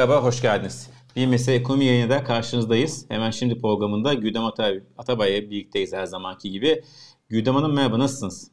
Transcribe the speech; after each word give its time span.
Merhaba, 0.00 0.22
hoş 0.22 0.42
geldiniz. 0.42 0.90
Bir 1.16 1.26
mesele 1.26 1.56
ekonomi 1.56 1.84
yayınında 1.84 2.24
karşınızdayız. 2.24 3.04
Hemen 3.08 3.30
şimdi 3.30 3.60
programında 3.60 4.14
Güdem 4.14 4.44
Atay, 4.44 4.82
Atabay'la 4.98 5.50
birlikteyiz 5.50 5.92
her 5.92 6.06
zamanki 6.06 6.50
gibi. 6.50 6.82
Güdem 7.28 7.54
Hanım 7.54 7.74
merhaba, 7.74 7.98
nasılsınız? 7.98 8.50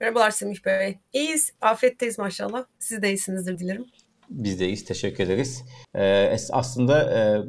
Merhabalar 0.00 0.30
Semih 0.30 0.64
Bey. 0.64 0.98
İyiyiz, 1.12 1.52
afiyetteyiz 1.60 2.18
maşallah. 2.18 2.64
Siz 2.78 3.02
de 3.02 3.08
iyisinizdir 3.08 3.58
dilerim. 3.58 3.86
Biz 4.30 4.60
de 4.60 4.64
iyiyiz, 4.64 4.84
teşekkür 4.84 5.24
ederiz. 5.24 5.64
Ee, 5.94 6.36
aslında 6.50 7.18
e, 7.18 7.42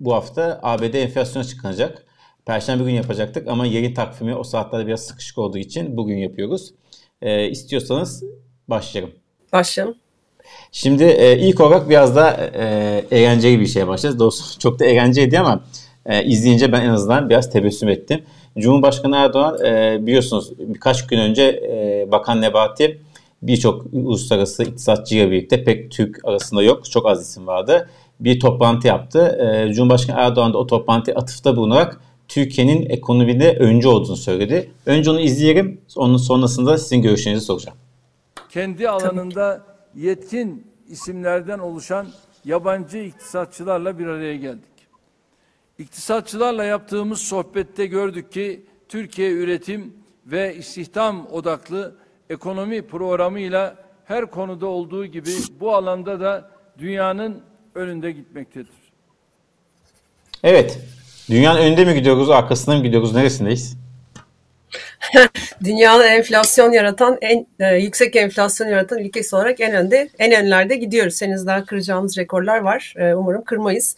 bu 0.00 0.14
hafta 0.14 0.60
ABD 0.62 0.94
enflasyonu 0.94 1.44
açıklanacak. 1.44 2.06
Perşembe 2.46 2.84
günü 2.84 2.96
yapacaktık 2.96 3.48
ama 3.48 3.66
yayın 3.66 3.94
takvimi 3.94 4.34
o 4.34 4.44
saatlerde 4.44 4.86
biraz 4.86 5.06
sıkışık 5.06 5.38
olduğu 5.38 5.58
için 5.58 5.96
bugün 5.96 6.16
yapıyoruz. 6.16 6.74
Ee, 7.22 7.48
istiyorsanız 7.48 8.24
başlayalım. 8.68 9.14
Başlayalım. 9.52 10.05
Şimdi 10.72 11.04
e, 11.04 11.38
ilk 11.38 11.60
olarak 11.60 11.88
biraz 11.88 12.16
da 12.16 12.50
e, 12.54 13.04
eğlenceli 13.10 13.60
bir 13.60 13.66
şeye 13.66 13.88
başlayacağız. 13.88 14.18
Doğrusu 14.18 14.58
çok 14.58 14.78
da 14.78 14.84
eğlenceliydi 14.84 15.38
ama 15.38 15.60
e, 16.06 16.24
izleyince 16.24 16.72
ben 16.72 16.82
en 16.82 16.90
azından 16.90 17.30
biraz 17.30 17.50
tebessüm 17.50 17.88
ettim. 17.88 18.22
Cumhurbaşkanı 18.58 19.16
Erdoğan 19.16 19.64
e, 19.64 19.98
biliyorsunuz 20.06 20.52
birkaç 20.58 21.06
gün 21.06 21.18
önce 21.18 21.42
e, 21.42 22.08
Bakan 22.12 22.40
Nebati 22.40 23.00
birçok 23.42 23.86
uluslararası 23.92 24.62
iktisatçıyla 24.62 25.30
birlikte 25.30 25.64
pek 25.64 25.90
Türk 25.90 26.24
arasında 26.24 26.62
yok. 26.62 26.90
Çok 26.90 27.06
az 27.06 27.22
isim 27.22 27.46
vardı. 27.46 27.88
Bir 28.20 28.40
toplantı 28.40 28.88
yaptı. 28.88 29.38
E, 29.68 29.72
Cumhurbaşkanı 29.72 30.16
Erdoğan 30.20 30.52
da 30.52 30.58
o 30.58 30.66
toplantıya 30.66 31.16
atıfta 31.16 31.56
bulunarak 31.56 32.00
Türkiye'nin 32.28 32.90
ekonomide 32.90 33.56
öncü 33.56 33.88
olduğunu 33.88 34.16
söyledi. 34.16 34.70
Önce 34.86 35.10
onu 35.10 35.20
izleyelim. 35.20 35.80
Onun 35.96 36.16
sonrasında 36.16 36.78
sizin 36.78 37.02
görüşlerinizi 37.02 37.44
soracağım. 37.46 37.78
Kendi 38.50 38.88
alanında 38.88 39.75
yetkin 39.96 40.66
isimlerden 40.88 41.58
oluşan 41.58 42.08
yabancı 42.44 42.98
iktisatçılarla 42.98 43.98
bir 43.98 44.06
araya 44.06 44.36
geldik. 44.36 44.76
İktisatçılarla 45.78 46.64
yaptığımız 46.64 47.20
sohbette 47.20 47.86
gördük 47.86 48.32
ki 48.32 48.66
Türkiye 48.88 49.32
üretim 49.32 49.94
ve 50.26 50.56
istihdam 50.56 51.26
odaklı 51.26 51.96
ekonomi 52.30 52.82
programıyla 52.82 53.76
her 54.04 54.30
konuda 54.30 54.66
olduğu 54.66 55.06
gibi 55.06 55.30
bu 55.60 55.74
alanda 55.74 56.20
da 56.20 56.50
dünyanın 56.78 57.42
önünde 57.74 58.12
gitmektedir. 58.12 58.86
Evet. 60.42 60.80
Dünyanın 61.30 61.58
önünde 61.58 61.84
mi 61.84 61.94
gidiyoruz, 61.94 62.30
arkasında 62.30 62.76
mı 62.76 62.82
gidiyoruz, 62.82 63.14
neresindeyiz? 63.14 63.85
Dünyada 65.64 66.06
enflasyon 66.06 66.72
yaratan, 66.72 67.18
en 67.20 67.46
e, 67.60 67.76
yüksek 67.76 68.16
enflasyon 68.16 68.68
yaratan 68.68 68.98
ülkesi 68.98 69.36
olarak 69.36 69.60
en 69.60 69.74
önde, 69.74 70.08
en 70.18 70.44
önlerde 70.44 70.76
gidiyoruz. 70.76 71.22
Henüz 71.22 71.46
daha 71.46 71.64
kıracağımız 71.64 72.18
rekorlar 72.18 72.58
var. 72.58 72.94
E, 72.96 73.14
umarım 73.14 73.44
kırmayız. 73.44 73.96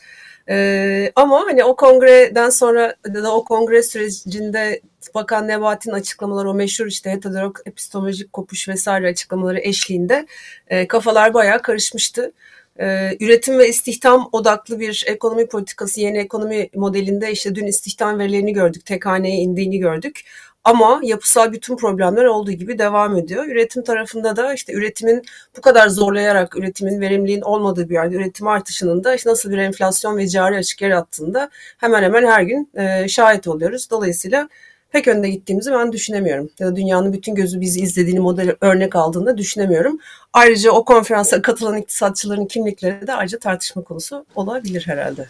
E, 0.48 1.12
ama 1.16 1.44
hani 1.46 1.64
o 1.64 1.76
kongreden 1.76 2.50
sonra 2.50 2.94
da 3.14 3.34
o 3.34 3.44
kongre 3.44 3.82
sürecinde 3.82 4.80
Bakan 5.14 5.48
Nebati'nin 5.48 5.94
açıklamaları, 5.94 6.50
o 6.50 6.54
meşhur 6.54 6.86
işte 6.86 7.10
heterodok 7.10 7.60
epistemolojik 7.66 8.32
kopuş 8.32 8.68
vesaire 8.68 9.08
açıklamaları 9.08 9.60
eşliğinde 9.60 10.26
e, 10.68 10.88
kafalar 10.88 11.34
bayağı 11.34 11.62
karışmıştı. 11.62 12.32
Ee, 12.80 13.16
üretim 13.20 13.58
ve 13.58 13.68
istihdam 13.68 14.28
odaklı 14.32 14.80
bir 14.80 15.04
ekonomi 15.06 15.48
politikası, 15.48 16.00
yeni 16.00 16.18
ekonomi 16.18 16.68
modelinde 16.74 17.32
işte 17.32 17.54
dün 17.54 17.66
istihdam 17.66 18.18
verilerini 18.18 18.52
gördük, 18.52 18.86
tek 18.86 19.06
haneye 19.06 19.36
indiğini 19.36 19.78
gördük. 19.78 20.20
Ama 20.64 21.00
yapısal 21.02 21.52
bütün 21.52 21.76
problemler 21.76 22.24
olduğu 22.24 22.52
gibi 22.52 22.78
devam 22.78 23.16
ediyor. 23.16 23.46
Üretim 23.46 23.84
tarafında 23.84 24.36
da 24.36 24.54
işte 24.54 24.72
üretimin 24.72 25.22
bu 25.56 25.60
kadar 25.60 25.88
zorlayarak 25.88 26.56
üretimin 26.56 27.00
verimliliğin 27.00 27.40
olmadığı 27.40 27.88
bir 27.88 27.94
yerde 27.94 28.16
üretim 28.16 28.46
artışının 28.46 29.04
da 29.04 29.14
işte 29.14 29.30
nasıl 29.30 29.50
bir 29.50 29.58
enflasyon 29.58 30.16
ve 30.16 30.28
cari 30.28 30.56
açık 30.56 30.82
yarattığında 30.82 31.50
hemen 31.78 32.02
hemen 32.02 32.26
her 32.26 32.42
gün 32.42 32.70
e, 32.74 33.08
şahit 33.08 33.48
oluyoruz. 33.48 33.90
Dolayısıyla 33.90 34.48
pek 34.90 35.08
önde 35.08 35.30
gittiğimizi 35.30 35.72
ben 35.72 35.92
düşünemiyorum. 35.92 36.50
Ya 36.58 36.66
da 36.66 36.76
dünyanın 36.76 37.12
bütün 37.12 37.34
gözü 37.34 37.60
bizi 37.60 37.80
izlediğini 37.80 38.20
model 38.20 38.56
örnek 38.60 38.96
aldığında 38.96 39.38
düşünemiyorum. 39.38 39.98
Ayrıca 40.32 40.70
o 40.70 40.84
konferansa 40.84 41.42
katılan 41.42 41.76
iktisatçıların 41.76 42.46
kimlikleri 42.46 43.06
de 43.06 43.14
ayrıca 43.14 43.38
tartışma 43.38 43.82
konusu 43.82 44.26
olabilir 44.34 44.82
herhalde. 44.86 45.28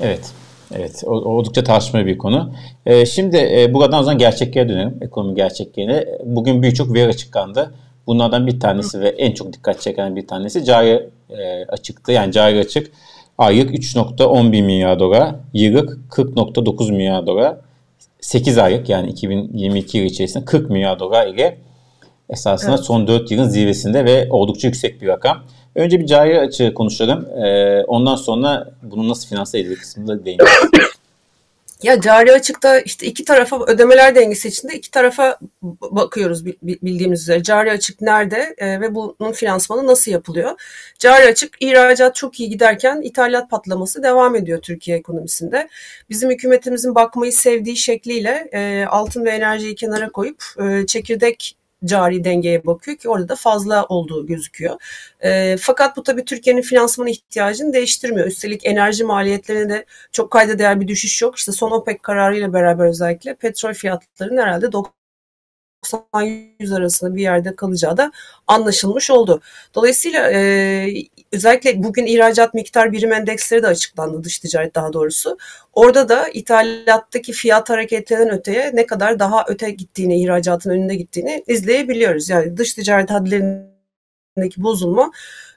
Evet. 0.00 0.32
Evet, 0.76 1.04
oldukça 1.06 1.64
tartışmalı 1.64 2.06
bir 2.06 2.18
konu. 2.18 2.52
Ee, 2.86 3.06
şimdi 3.06 3.36
e, 3.36 3.74
buradan 3.74 4.00
o 4.00 4.02
zaman 4.02 4.18
gerçekliğe 4.18 4.68
dönelim, 4.68 4.98
ekonomi 5.00 5.34
gerçekliğine. 5.34 6.06
Bugün 6.24 6.62
birçok 6.62 6.94
veri 6.94 7.08
açıklandı. 7.08 7.74
Bunlardan 8.06 8.46
bir 8.46 8.60
tanesi 8.60 9.00
ve 9.00 9.08
en 9.08 9.32
çok 9.32 9.52
dikkat 9.52 9.80
çeken 9.80 10.16
bir 10.16 10.26
tanesi 10.26 10.64
cari 10.64 11.08
e, 11.30 11.64
açıktı. 11.68 12.12
Yani 12.12 12.32
cari 12.32 12.58
açık 12.58 12.92
aylık 13.38 13.70
3.11 13.70 14.62
milyar 14.62 14.98
dolar, 14.98 15.34
yıllık 15.54 15.98
40.9 16.10 16.92
milyar 16.92 17.26
dolar. 17.26 17.56
8 18.20 18.58
aylık 18.58 18.88
yani 18.88 19.10
2022 19.10 19.98
yıl 19.98 20.04
içerisinde 20.04 20.44
40 20.44 20.70
milyar 20.70 20.98
dolar 20.98 21.26
ile 21.26 21.58
esasında 22.30 22.74
evet. 22.74 22.84
son 22.84 23.06
4 23.06 23.30
yılın 23.30 23.48
zirvesinde 23.48 24.04
ve 24.04 24.26
oldukça 24.30 24.68
yüksek 24.68 25.02
bir 25.02 25.06
rakam. 25.06 25.42
Önce 25.74 26.00
bir 26.00 26.06
cari 26.06 26.40
açığı 26.40 26.74
konuşalım. 26.74 27.28
Ee, 27.44 27.84
ondan 27.84 28.16
sonra 28.16 28.70
bunun 28.82 29.08
nasıl 29.08 29.28
finanse 29.28 29.58
edilir 29.58 29.76
kısmında 29.76 30.24
değineceğiz. 30.24 30.62
Ya 31.82 32.00
cari 32.00 32.32
açıkta 32.32 32.80
işte 32.80 33.06
iki 33.06 33.24
tarafa 33.24 33.64
ödemeler 33.64 34.14
dengesi 34.14 34.48
içinde 34.48 34.74
iki 34.74 34.90
tarafa 34.90 35.38
bakıyoruz 35.90 36.46
bildiğimiz 36.62 37.22
üzere. 37.22 37.42
Cari 37.42 37.70
açık 37.70 38.00
nerede 38.00 38.54
e, 38.58 38.80
ve 38.80 38.94
bunun 38.94 39.32
finansmanı 39.32 39.86
nasıl 39.86 40.10
yapılıyor? 40.10 40.60
Cari 40.98 41.28
açık 41.28 41.54
ihracat 41.60 42.14
çok 42.14 42.40
iyi 42.40 42.48
giderken 42.48 43.02
ithalat 43.02 43.50
patlaması 43.50 44.02
devam 44.02 44.36
ediyor 44.36 44.60
Türkiye 44.60 44.96
ekonomisinde. 44.96 45.68
Bizim 46.10 46.30
hükümetimizin 46.30 46.94
bakmayı 46.94 47.32
sevdiği 47.32 47.76
şekliyle 47.76 48.48
e, 48.52 48.84
altın 48.84 49.24
ve 49.24 49.30
enerjiyi 49.30 49.74
kenara 49.74 50.08
koyup 50.08 50.44
e, 50.58 50.86
çekirdek 50.86 51.56
cari 51.84 52.24
dengeye 52.24 52.66
bakıyor 52.66 52.96
ki 52.96 53.08
orada 53.08 53.28
da 53.28 53.36
fazla 53.36 53.86
olduğu 53.86 54.26
gözüküyor. 54.26 54.76
E, 55.20 55.56
fakat 55.60 55.96
bu 55.96 56.02
tabii 56.02 56.24
Türkiye'nin 56.24 56.62
finansman 56.62 57.06
ihtiyacını 57.08 57.72
değiştirmiyor. 57.72 58.26
Üstelik 58.26 58.66
enerji 58.66 59.04
maliyetlerine 59.04 59.68
de 59.68 59.84
çok 60.12 60.30
kayda 60.30 60.58
değer 60.58 60.80
bir 60.80 60.88
düşüş 60.88 61.22
yok. 61.22 61.38
İşte 61.38 61.52
son 61.52 61.70
OPEC 61.70 61.98
kararıyla 62.02 62.52
beraber 62.52 62.86
özellikle 62.86 63.34
petrol 63.34 63.72
fiyatlarının 63.74 64.42
herhalde 64.42 64.66
90-100 65.82 66.76
arasında 66.76 67.14
bir 67.14 67.22
yerde 67.22 67.56
kalacağı 67.56 67.96
da 67.96 68.12
anlaşılmış 68.46 69.10
oldu. 69.10 69.40
Dolayısıyla 69.74 70.30
e, 70.32 70.88
özellikle 71.32 71.82
bugün 71.82 72.06
ihracat 72.06 72.54
miktar 72.54 72.92
birim 72.92 73.12
endeksleri 73.12 73.62
de 73.62 73.66
açıklandı 73.66 74.24
dış 74.24 74.38
ticaret 74.38 74.74
daha 74.74 74.92
doğrusu. 74.92 75.38
Orada 75.72 76.08
da 76.08 76.28
ithalattaki 76.28 77.32
fiyat 77.32 77.70
hareketlerinden 77.70 78.30
öteye 78.30 78.70
ne 78.74 78.86
kadar 78.86 79.18
daha 79.18 79.44
öte 79.48 79.70
gittiğini, 79.70 80.22
ihracatın 80.22 80.70
önünde 80.70 80.94
gittiğini 80.94 81.44
izleyebiliyoruz. 81.46 82.28
Yani 82.28 82.56
dış 82.56 82.74
ticaret 82.74 83.10
hadlerindeki 83.10 84.62
bozulma 84.62 85.12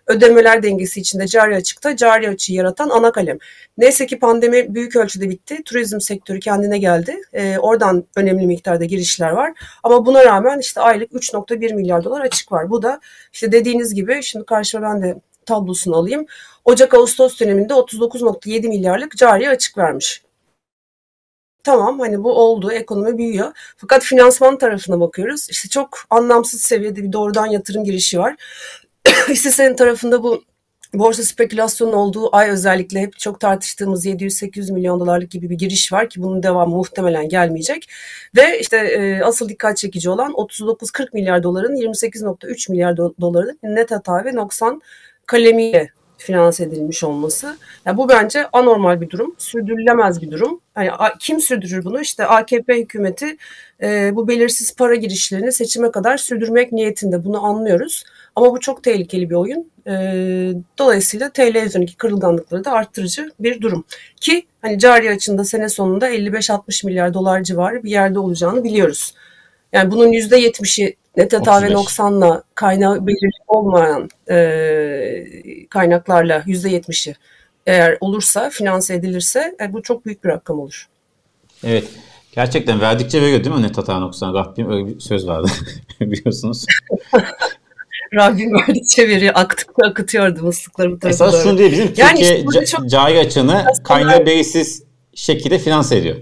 ödemeler 0.08 0.64
dengesi 0.64 1.00
içinde 1.00 1.28
cari 1.28 1.56
açıkta 1.56 1.96
cari 1.96 2.30
açığı 2.30 2.54
yaratan 2.54 2.90
ana 2.90 3.12
kalem. 3.12 3.38
Neyse 3.78 4.06
ki 4.06 4.20
pandemi 4.20 4.76
büyük 4.76 4.96
ölçüde 4.96 5.30
bitti. 5.30 5.64
Turizm 5.66 6.00
sektörü 6.00 6.40
kendine 6.40 6.78
geldi. 6.78 7.22
E, 7.34 7.58
oradan 7.58 8.04
önemli 8.16 8.48
miktarda 8.48 8.86
girişler 8.86 9.30
var. 9.30 9.54
Ama 9.84 10.06
buna 10.06 10.26
rağmen 10.26 10.60
işte 10.60 10.82
aylık 10.82 11.12
3.1 11.12 11.76
milyar 11.76 12.04
dolar 12.04 12.22
açık 12.22 12.52
var. 12.52 12.70
Bu 12.70 12.82
da 12.82 13.00
işte 13.34 13.52
dediğiniz 13.52 13.94
gibi 13.94 14.24
şimdi 14.24 14.46
karşıma 14.46 14.90
ben 14.90 15.02
de 15.02 15.16
tablosunu 15.46 15.96
alayım. 15.96 16.26
Ocak-Ağustos 16.66 17.40
döneminde 17.40 17.74
39.7 17.74 18.68
milyarlık 18.68 19.18
cari 19.18 19.50
açık 19.50 19.78
vermiş. 19.78 20.22
Tamam 21.64 22.00
hani 22.00 22.24
bu 22.24 22.34
oldu 22.34 22.72
ekonomi 22.72 23.18
büyüyor. 23.18 23.52
Fakat 23.78 24.04
finansman 24.04 24.58
tarafına 24.58 25.00
bakıyoruz. 25.00 25.50
İşte 25.50 25.70
çok 25.70 25.98
anlamsız 26.10 26.62
seviyede 26.62 27.04
bir 27.04 27.14
doğrudan 27.14 27.46
yatırım 27.46 27.84
girişi 27.84 28.20
var. 28.20 28.36
Hissesenin 29.30 29.76
tarafında 29.76 30.24
bu 30.24 30.44
borsa 30.94 31.24
spekülasyonun 31.24 31.94
olduğu 31.94 32.36
ay 32.36 32.50
özellikle 32.50 33.02
hep 33.02 33.20
çok 33.20 33.40
tartıştığımız 33.40 34.06
700-800 34.06 34.74
milyon 34.74 35.00
dolarlık 35.00 35.32
gibi 35.32 35.50
bir 35.50 35.56
giriş 35.56 35.94
var 35.94 36.10
ki 36.10 36.24
bunun 36.24 36.44
devamı 36.44 36.76
muhtemelen 36.76 37.30
gelmeyecek. 37.30 37.90
Ve 38.36 38.60
işte 38.60 38.78
e, 38.78 39.22
asıl 39.24 39.50
dikkat 39.50 39.78
çekici 39.78 40.10
olan 40.10 40.32
39-40 40.32 41.08
milyar 41.14 41.44
doların 41.44 41.76
28.3 41.76 42.72
milyar 42.72 42.94
do- 42.94 43.14
doların 43.22 43.60
net 43.64 43.92
hata 43.92 44.26
ve 44.26 44.36
noksan 44.36 44.82
kalemiyle 45.28 45.90
finanse 46.18 46.64
edilmiş 46.64 47.04
olması. 47.04 47.58
Yani 47.86 47.98
bu 47.98 48.10
bence 48.10 48.48
anormal 48.54 49.02
bir 49.02 49.10
durum, 49.10 49.36
sürdürülemez 49.38 50.22
bir 50.22 50.32
durum. 50.32 50.62
Yani 50.78 50.90
kim 51.20 51.42
sürdürür 51.42 51.84
bunu? 51.86 52.02
İşte 52.02 52.26
AKP 52.26 52.78
hükümeti 52.78 53.38
e, 53.84 54.16
bu 54.16 54.28
belirsiz 54.28 54.76
para 54.76 54.96
girişlerini 54.96 55.52
seçime 55.52 55.92
kadar 55.92 56.18
sürdürmek 56.18 56.72
niyetinde. 56.72 57.24
Bunu 57.24 57.46
anlıyoruz. 57.46 58.04
Ama 58.36 58.52
bu 58.52 58.60
çok 58.60 58.84
tehlikeli 58.84 59.30
bir 59.30 59.36
oyun. 59.36 59.72
E, 59.88 59.94
dolayısıyla 60.78 61.30
TL 61.30 61.66
üzerindeki 61.66 61.98
kırılganlıkları 61.98 62.66
da 62.66 62.72
arttırıcı 62.72 63.32
bir 63.40 63.62
durum. 63.62 63.86
Ki 64.22 64.46
hani 64.62 64.80
cari 64.80 65.10
açında 65.10 65.44
sene 65.44 65.70
sonunda 65.70 66.10
55-60 66.10 66.86
milyar 66.86 67.14
dolar 67.14 67.44
civarı 67.44 67.84
bir 67.84 67.90
yerde 67.90 68.20
olacağını 68.20 68.64
biliyoruz. 68.64 69.14
Yani 69.74 69.92
bunun 69.92 70.12
%70'i 70.12 70.96
ve 71.18 71.74
noksanla 71.74 72.44
kaynağı 72.56 73.08
belirli 73.08 73.44
olmayan 73.48 74.10
e, 74.30 75.68
kaynaklarla 75.70 76.40
%70'i 76.40 77.16
eğer 77.66 77.98
olursa, 78.02 78.50
finanse 78.50 78.94
edilirse 78.94 79.56
e, 79.62 79.74
bu 79.74 79.82
çok 79.82 80.06
büyük 80.06 80.24
bir 80.24 80.30
rakam 80.30 80.60
olur. 80.60 80.88
Evet. 81.64 81.88
Gerçekten 82.32 82.82
verdikçe 82.82 83.22
veriyor 83.22 83.44
değil 83.44 83.56
mi 83.56 83.62
net 83.62 83.78
hata 83.78 84.00
noksan? 84.00 84.34
Rabbim 84.34 84.72
öyle 84.72 84.88
bir 84.88 85.00
söz 85.00 85.28
vardı 85.28 85.48
biliyorsunuz. 86.02 86.66
Rabbim 88.14 88.54
verdikçe 88.54 89.08
veriyor. 89.08 89.34
Aktıkça 89.38 89.88
akıtıyordu 89.88 90.44
mıslıkları 90.44 90.92
bu 90.92 91.00
tarafa 91.00 91.26
Esas 91.26 91.44
şunu 91.44 91.58
değil 91.58 91.72
bizim 91.72 91.94
yani 91.98 92.20
Türkiye 92.20 92.40
işte 92.40 92.66
çok... 92.66 92.90
cari 92.90 93.20
açığını 93.20 93.66
kaynağı 93.84 94.26
belirsiz 94.26 94.84
şekilde 95.16 95.60
finanse 95.60 95.98
ediyor. 95.98 96.16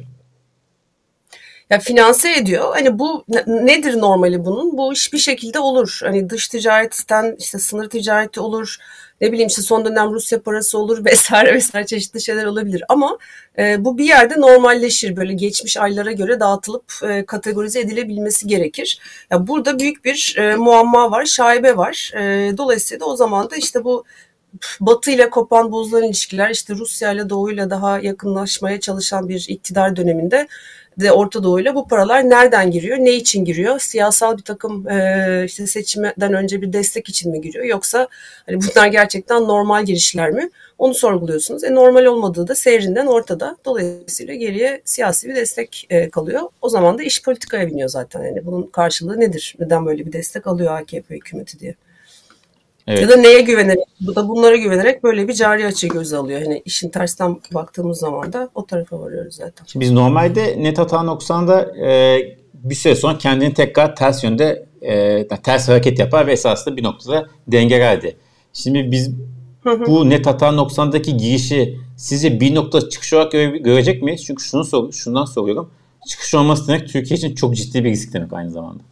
Ya 1.69 1.79
finanse 1.79 2.33
ediyor. 2.33 2.73
Hani 2.73 2.99
bu 2.99 3.25
nedir 3.47 3.97
normali 3.99 4.45
bunun? 4.45 4.77
Bu 4.77 4.93
iş 4.93 5.13
bir 5.13 5.17
şekilde 5.17 5.59
olur. 5.59 5.99
Hani 6.03 6.29
dış 6.29 6.47
ticaretten 6.47 7.35
işte 7.39 7.59
sınır 7.59 7.89
ticareti 7.89 8.39
olur 8.39 8.77
ne 9.21 9.31
bileyim 9.31 9.47
işte 9.47 9.61
son 9.61 9.85
dönem 9.85 10.11
Rusya 10.11 10.41
parası 10.41 10.77
olur 10.77 11.05
vesaire 11.11 11.53
vesaire 11.53 11.85
çeşitli 11.85 12.21
şeyler 12.21 12.45
olabilir 12.45 12.83
ama 12.89 13.17
e, 13.57 13.85
bu 13.85 13.97
bir 13.97 14.05
yerde 14.05 14.41
normalleşir 14.41 15.15
böyle 15.15 15.33
geçmiş 15.33 15.77
aylara 15.77 16.11
göre 16.11 16.39
dağıtılıp 16.39 16.93
e, 17.03 17.25
kategorize 17.25 17.79
edilebilmesi 17.79 18.47
gerekir. 18.47 18.99
Ya 19.31 19.47
burada 19.47 19.79
büyük 19.79 20.05
bir 20.05 20.35
e, 20.37 20.55
muamma 20.55 21.11
var, 21.11 21.25
şaibe 21.25 21.77
var. 21.77 22.11
E, 22.15 22.57
dolayısıyla 22.57 23.05
o 23.05 23.15
zaman 23.15 23.49
da 23.49 23.55
işte 23.55 23.83
bu 23.83 24.03
Batı 24.79 25.11
ile 25.11 25.29
kopan 25.29 25.71
bozulan 25.71 26.03
ilişkiler 26.03 26.49
işte 26.49 26.73
Rusya 26.73 27.11
ile 27.11 27.29
Doğu 27.29 27.51
ile 27.51 27.69
daha 27.69 27.99
yakınlaşmaya 27.99 28.79
çalışan 28.79 29.29
bir 29.29 29.45
iktidar 29.49 29.95
döneminde 29.95 30.47
de 30.99 31.11
Orta 31.11 31.43
Doğu 31.43 31.59
ile 31.59 31.75
bu 31.75 31.87
paralar 31.87 32.29
nereden 32.29 32.71
giriyor, 32.71 32.97
ne 32.97 33.11
için 33.11 33.45
giriyor? 33.45 33.79
Siyasal 33.79 34.37
bir 34.37 34.43
takım 34.43 34.89
e, 34.89 35.43
işte 35.45 35.67
seçimden 35.67 36.33
önce 36.33 36.61
bir 36.61 36.73
destek 36.73 37.09
için 37.09 37.31
mi 37.31 37.41
giriyor 37.41 37.65
yoksa 37.65 38.07
hani 38.45 38.59
bunlar 38.61 38.87
gerçekten 38.87 39.43
normal 39.43 39.85
girişler 39.85 40.31
mi? 40.31 40.49
Onu 40.77 40.93
sorguluyorsunuz. 40.93 41.63
E, 41.63 41.75
normal 41.75 42.05
olmadığı 42.05 42.47
da 42.47 42.55
seyrinden 42.55 43.05
ortada. 43.05 43.57
Dolayısıyla 43.65 44.35
geriye 44.35 44.81
siyasi 44.85 45.29
bir 45.29 45.35
destek 45.35 45.87
e, 45.89 46.09
kalıyor. 46.09 46.41
O 46.61 46.69
zaman 46.69 46.97
da 46.97 47.03
iş 47.03 47.23
politikaya 47.23 47.67
biniyor 47.67 47.89
zaten. 47.89 48.23
Yani 48.23 48.45
bunun 48.45 48.63
karşılığı 48.63 49.19
nedir? 49.19 49.55
Neden 49.59 49.85
böyle 49.85 50.05
bir 50.05 50.13
destek 50.13 50.47
alıyor 50.47 50.73
AKP 50.75 51.15
hükümeti 51.15 51.59
diye. 51.59 51.75
Evet. 52.87 53.01
Ya 53.01 53.09
da 53.09 53.15
neye 53.15 53.41
güvenerek, 53.41 53.83
bu 54.01 54.15
da 54.15 54.29
bunlara 54.29 54.55
güvenerek 54.55 55.03
böyle 55.03 55.27
bir 55.27 55.33
cari 55.33 55.65
açı 55.65 55.87
göz 55.87 56.13
alıyor. 56.13 56.41
Hani 56.41 56.61
işin 56.65 56.89
tersten 56.89 57.37
baktığımız 57.53 57.99
zaman 57.99 58.33
da 58.33 58.49
o 58.55 58.65
tarafa 58.65 58.99
varıyoruz 58.99 59.35
zaten. 59.35 59.65
Şimdi 59.65 59.85
biz 59.85 59.91
normalde 59.91 60.55
net 60.63 60.77
hata 60.77 61.03
noksanda 61.03 61.77
e, 61.77 62.19
bir 62.53 62.75
süre 62.75 62.95
sonra 62.95 63.17
kendini 63.17 63.53
tekrar 63.53 63.95
ters 63.95 64.23
yönde 64.23 64.65
e, 64.81 65.27
ters 65.27 65.69
hareket 65.69 65.99
yapar 65.99 66.27
ve 66.27 66.31
esasında 66.31 66.77
bir 66.77 66.83
noktada 66.83 67.27
dengelerdi. 67.47 68.15
Şimdi 68.53 68.91
biz 68.91 69.11
bu 69.87 70.09
net 70.09 70.27
hata 70.27 70.51
noksandaki 70.51 71.17
girişi 71.17 71.79
sizce 71.97 72.39
bir 72.39 72.55
nokta 72.55 72.89
çıkış 72.89 73.13
olarak 73.13 73.31
göre, 73.31 73.57
görecek 73.57 74.03
miyiz? 74.03 74.23
Çünkü 74.25 74.43
şunu 74.43 74.65
sor, 74.65 74.91
şundan 74.91 75.25
soruyorum. 75.25 75.71
Çıkış 76.07 76.35
olması 76.35 76.67
demek 76.67 76.89
Türkiye 76.89 77.17
için 77.17 77.35
çok 77.35 77.55
ciddi 77.55 77.83
bir 77.83 77.89
risk 77.89 78.13
demek 78.13 78.33
aynı 78.33 78.51
zamanda. 78.51 78.83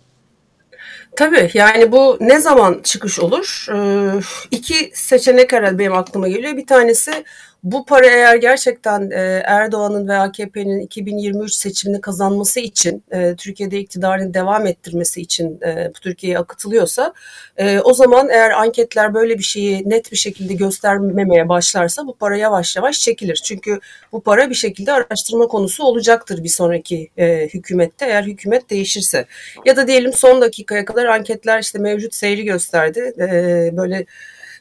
Tabii 1.15 1.51
yani 1.53 1.91
bu 1.91 2.17
ne 2.21 2.39
zaman 2.39 2.79
çıkış 2.83 3.19
olur? 3.19 3.65
Ee, 3.73 4.21
iki 4.51 4.91
seçenek 4.93 5.53
herhalde 5.53 5.79
benim 5.79 5.93
aklıma 5.93 6.27
geliyor. 6.27 6.57
Bir 6.57 6.65
tanesi 6.67 7.23
bu 7.63 7.85
para 7.85 8.07
eğer 8.07 8.35
gerçekten 8.35 9.11
e, 9.11 9.43
Erdoğan'ın 9.45 10.07
ve 10.07 10.17
AKP'nin 10.17 10.79
2023 10.79 11.53
seçimini 11.53 12.01
kazanması 12.01 12.59
için, 12.59 13.03
e, 13.11 13.35
Türkiye'de 13.35 13.79
iktidarını 13.79 14.33
devam 14.33 14.67
ettirmesi 14.67 15.21
için 15.21 15.61
e, 15.61 15.91
Türkiye'ye 15.91 16.39
akıtılıyorsa, 16.39 17.13
e, 17.57 17.79
o 17.79 17.93
zaman 17.93 18.29
eğer 18.29 18.51
anketler 18.51 19.13
böyle 19.13 19.37
bir 19.37 19.43
şeyi 19.43 19.89
net 19.89 20.11
bir 20.11 20.17
şekilde 20.17 20.53
göstermemeye 20.53 21.49
başlarsa 21.49 22.07
bu 22.07 22.15
para 22.15 22.37
yavaş 22.37 22.75
yavaş 22.75 22.99
çekilir. 22.99 23.41
Çünkü 23.45 23.79
bu 24.11 24.21
para 24.23 24.49
bir 24.49 24.55
şekilde 24.55 24.93
araştırma 24.93 25.47
konusu 25.47 25.83
olacaktır 25.83 26.43
bir 26.43 26.49
sonraki 26.49 27.09
e, 27.17 27.47
hükümette 27.53 28.05
eğer 28.05 28.23
hükümet 28.23 28.69
değişirse. 28.69 29.25
Ya 29.65 29.75
da 29.77 29.87
diyelim 29.87 30.13
son 30.13 30.41
dakikaya 30.41 30.85
kadar 30.85 31.05
anketler 31.05 31.59
işte 31.59 31.79
mevcut 31.79 32.15
seyri 32.15 32.43
gösterdi. 32.43 33.13
E, 33.19 33.69
böyle 33.77 34.05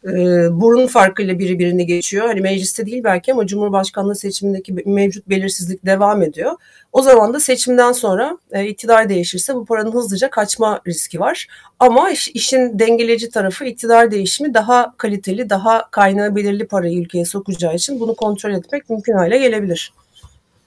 e, 0.04 0.12
burun 0.60 0.86
farkıyla 0.86 1.38
biri 1.38 1.58
birini 1.58 1.86
geçiyor. 1.86 2.26
Hani 2.26 2.40
mecliste 2.40 2.86
değil 2.86 3.04
belki 3.04 3.32
ama 3.32 3.46
Cumhurbaşkanlığı 3.46 4.14
seçimindeki 4.16 4.72
mevcut 4.72 5.28
belirsizlik 5.28 5.86
devam 5.86 6.22
ediyor. 6.22 6.52
O 6.92 7.02
zaman 7.02 7.34
da 7.34 7.40
seçimden 7.40 7.92
sonra 7.92 8.38
e, 8.52 8.66
iktidar 8.66 9.08
değişirse 9.08 9.54
bu 9.54 9.64
paranın 9.64 9.92
hızlıca 9.92 10.30
kaçma 10.30 10.80
riski 10.86 11.20
var. 11.20 11.46
Ama 11.78 12.10
iş, 12.10 12.28
işin 12.28 12.78
dengeleyici 12.78 13.30
tarafı 13.30 13.64
iktidar 13.64 14.10
değişimi 14.10 14.54
daha 14.54 14.94
kaliteli, 14.96 15.50
daha 15.50 15.90
kaynağı 15.90 16.36
belirli 16.36 16.66
parayı 16.66 16.98
ülkeye 16.98 17.24
sokacağı 17.24 17.74
için 17.74 18.00
bunu 18.00 18.14
kontrol 18.14 18.50
etmek 18.50 18.90
mümkün 18.90 19.12
hale 19.12 19.38
gelebilir. 19.38 19.92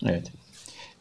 Evet. 0.06 0.24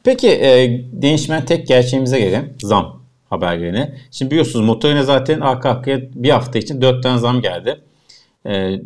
Peki 0.04 0.28
e, 0.28 0.80
değişmeyen 0.92 1.44
tek 1.44 1.66
gerçeğimize 1.66 2.20
gelelim. 2.20 2.54
Zam 2.62 3.02
haberlerine. 3.30 3.94
Şimdi 4.10 4.30
biliyorsunuz 4.30 4.66
motorine 4.66 5.02
zaten 5.02 5.40
arka 5.40 5.70
arkaya 5.70 6.00
bir 6.14 6.30
hafta 6.30 6.58
için 6.58 6.82
4 6.82 7.02
tane 7.02 7.18
zam 7.18 7.42
geldi. 7.42 7.80
E, 8.46 8.80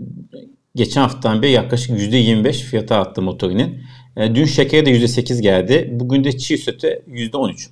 geçen 0.75 1.01
haftadan 1.01 1.43
beri 1.43 1.53
yaklaşık 1.53 1.91
%25 1.91 2.53
fiyatı 2.53 2.95
arttı 2.95 3.23
motorinin. 3.23 3.83
E, 4.17 4.35
dün 4.35 4.45
şekere 4.45 4.87
de 4.87 4.91
%8 4.91 5.41
geldi. 5.43 5.89
Bugün 5.93 6.25
de 6.25 6.39
çiğ 6.39 6.59
süte 6.59 7.03
%13. 7.09 7.69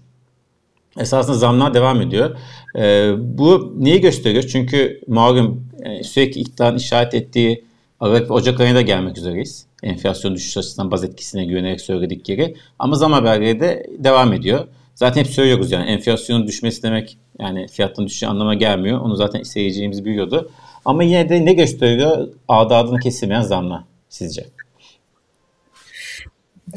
Esasında 0.98 1.36
zamlar 1.36 1.74
devam 1.74 2.00
ediyor. 2.00 2.36
E, 2.78 3.12
bu 3.18 3.74
neyi 3.78 4.00
gösteriyor? 4.00 4.42
Çünkü 4.42 5.00
malum 5.06 5.68
e, 5.82 6.02
sürekli 6.02 6.40
iktidarın 6.40 6.76
işaret 6.76 7.14
ettiği 7.14 7.64
Aralık 8.00 8.30
ve 8.30 8.34
Ocak 8.34 8.60
ayına 8.60 8.76
da 8.76 8.82
gelmek 8.82 9.18
üzereyiz. 9.18 9.66
Enflasyon 9.82 10.34
düşüş 10.34 10.56
açısından 10.56 10.90
baz 10.90 11.04
etkisine 11.04 11.44
güvenerek 11.44 11.80
söyledikleri. 11.80 12.56
Ama 12.78 12.96
zam 12.96 13.12
haberleri 13.12 13.60
de 13.60 13.86
devam 13.98 14.32
ediyor. 14.32 14.68
Zaten 14.94 15.20
hep 15.20 15.30
söylüyoruz 15.30 15.72
yani 15.72 15.90
enflasyonun 15.90 16.46
düşmesi 16.46 16.82
demek 16.82 17.18
yani 17.38 17.68
fiyatın 17.68 18.06
düşüşü 18.06 18.26
anlama 18.26 18.54
gelmiyor. 18.54 19.00
Onu 19.00 19.16
zaten 19.16 19.42
seyircimiz 19.42 20.04
biliyordu. 20.04 20.50
Ama 20.84 21.02
yine 21.02 21.28
de 21.28 21.44
ne 21.44 21.52
gösteriyor 21.52 22.28
adı 22.48 22.74
adını 22.74 23.00
kesilmeyen 23.00 23.42
zamlar 23.42 23.84
sizce? 24.08 24.46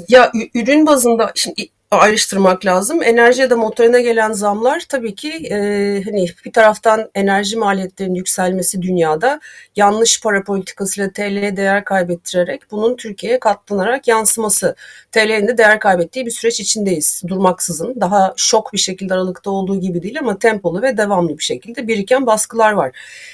Ya 0.09 0.31
ürün 0.53 0.85
bazında 0.85 1.31
şimdi 1.35 1.69
ayrıştırmak 1.91 2.65
lazım. 2.65 3.03
Enerji 3.03 3.41
ya 3.41 3.49
da 3.49 3.55
motorine 3.55 4.01
gelen 4.01 4.31
zamlar 4.31 4.85
tabii 4.89 5.15
ki 5.15 5.31
e, 5.51 5.57
hani 6.05 6.27
bir 6.45 6.51
taraftan 6.53 7.09
enerji 7.15 7.57
maliyetlerinin 7.57 8.15
yükselmesi 8.15 8.81
dünyada 8.81 9.39
yanlış 9.75 10.21
para 10.21 10.43
politikasıyla 10.43 11.09
TL'ye 11.11 11.57
değer 11.57 11.85
kaybettirerek 11.85 12.61
bunun 12.71 12.95
Türkiye'ye 12.95 13.39
katlanarak 13.39 14.07
yansıması. 14.07 14.75
TL'nin 15.11 15.47
de 15.47 15.57
değer 15.57 15.79
kaybettiği 15.79 16.25
bir 16.25 16.31
süreç 16.31 16.59
içindeyiz 16.59 17.23
durmaksızın. 17.27 18.01
Daha 18.01 18.33
şok 18.37 18.73
bir 18.73 18.77
şekilde 18.77 19.13
aralıkta 19.13 19.51
olduğu 19.51 19.79
gibi 19.79 20.03
değil 20.03 20.19
ama 20.19 20.39
tempolu 20.39 20.81
ve 20.81 20.97
devamlı 20.97 21.37
bir 21.37 21.43
şekilde 21.43 21.87
biriken 21.87 22.25
baskılar 22.25 22.71
var. 22.71 22.91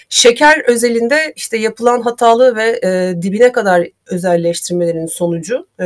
Şeker 0.10 0.60
özelinde 0.68 1.34
işte 1.36 1.58
yapılan 1.58 2.02
hatalı 2.02 2.56
ve 2.56 2.80
e, 2.84 3.22
dibine 3.22 3.52
kadar 3.52 3.88
özelleştirmelerin 4.08 5.06
sonucu 5.06 5.68
e, 5.80 5.86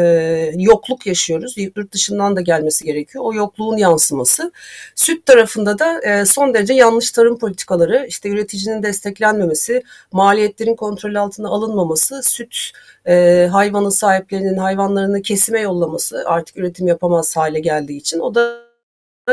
yokluk 0.58 1.08
yaşıyoruz. 1.08 1.58
Yurt 1.58 1.92
dışından 1.92 2.36
da 2.36 2.42
gelmesi 2.42 2.86
gerekiyor. 2.86 3.24
O 3.24 3.34
yokluğun 3.34 3.78
yansıması. 3.78 4.52
Süt 4.96 5.26
tarafında 5.26 5.80
da 5.80 6.02
e, 6.02 6.26
son 6.26 6.54
derece 6.54 6.74
yanlış 6.74 7.12
tarım 7.12 7.40
politikaları, 7.40 8.06
işte 8.08 8.30
üreticinin 8.30 8.84
desteklenmemesi, 8.84 9.84
maliyetlerin 10.12 10.76
kontrol 10.76 11.16
altına 11.16 11.50
alınmaması, 11.50 12.24
süt 12.24 12.72
e, 13.08 13.48
hayvanın 13.52 13.90
sahiplerinin 13.90 14.58
hayvanlarını 14.58 15.22
kesime 15.22 15.62
yollaması 15.62 16.24
artık 16.26 16.58
üretim 16.58 16.88
yapamaz 16.88 17.38
hale 17.38 17.60
geldiği 17.60 17.98
için 17.98 18.20
o 18.20 18.36
da 18.36 18.67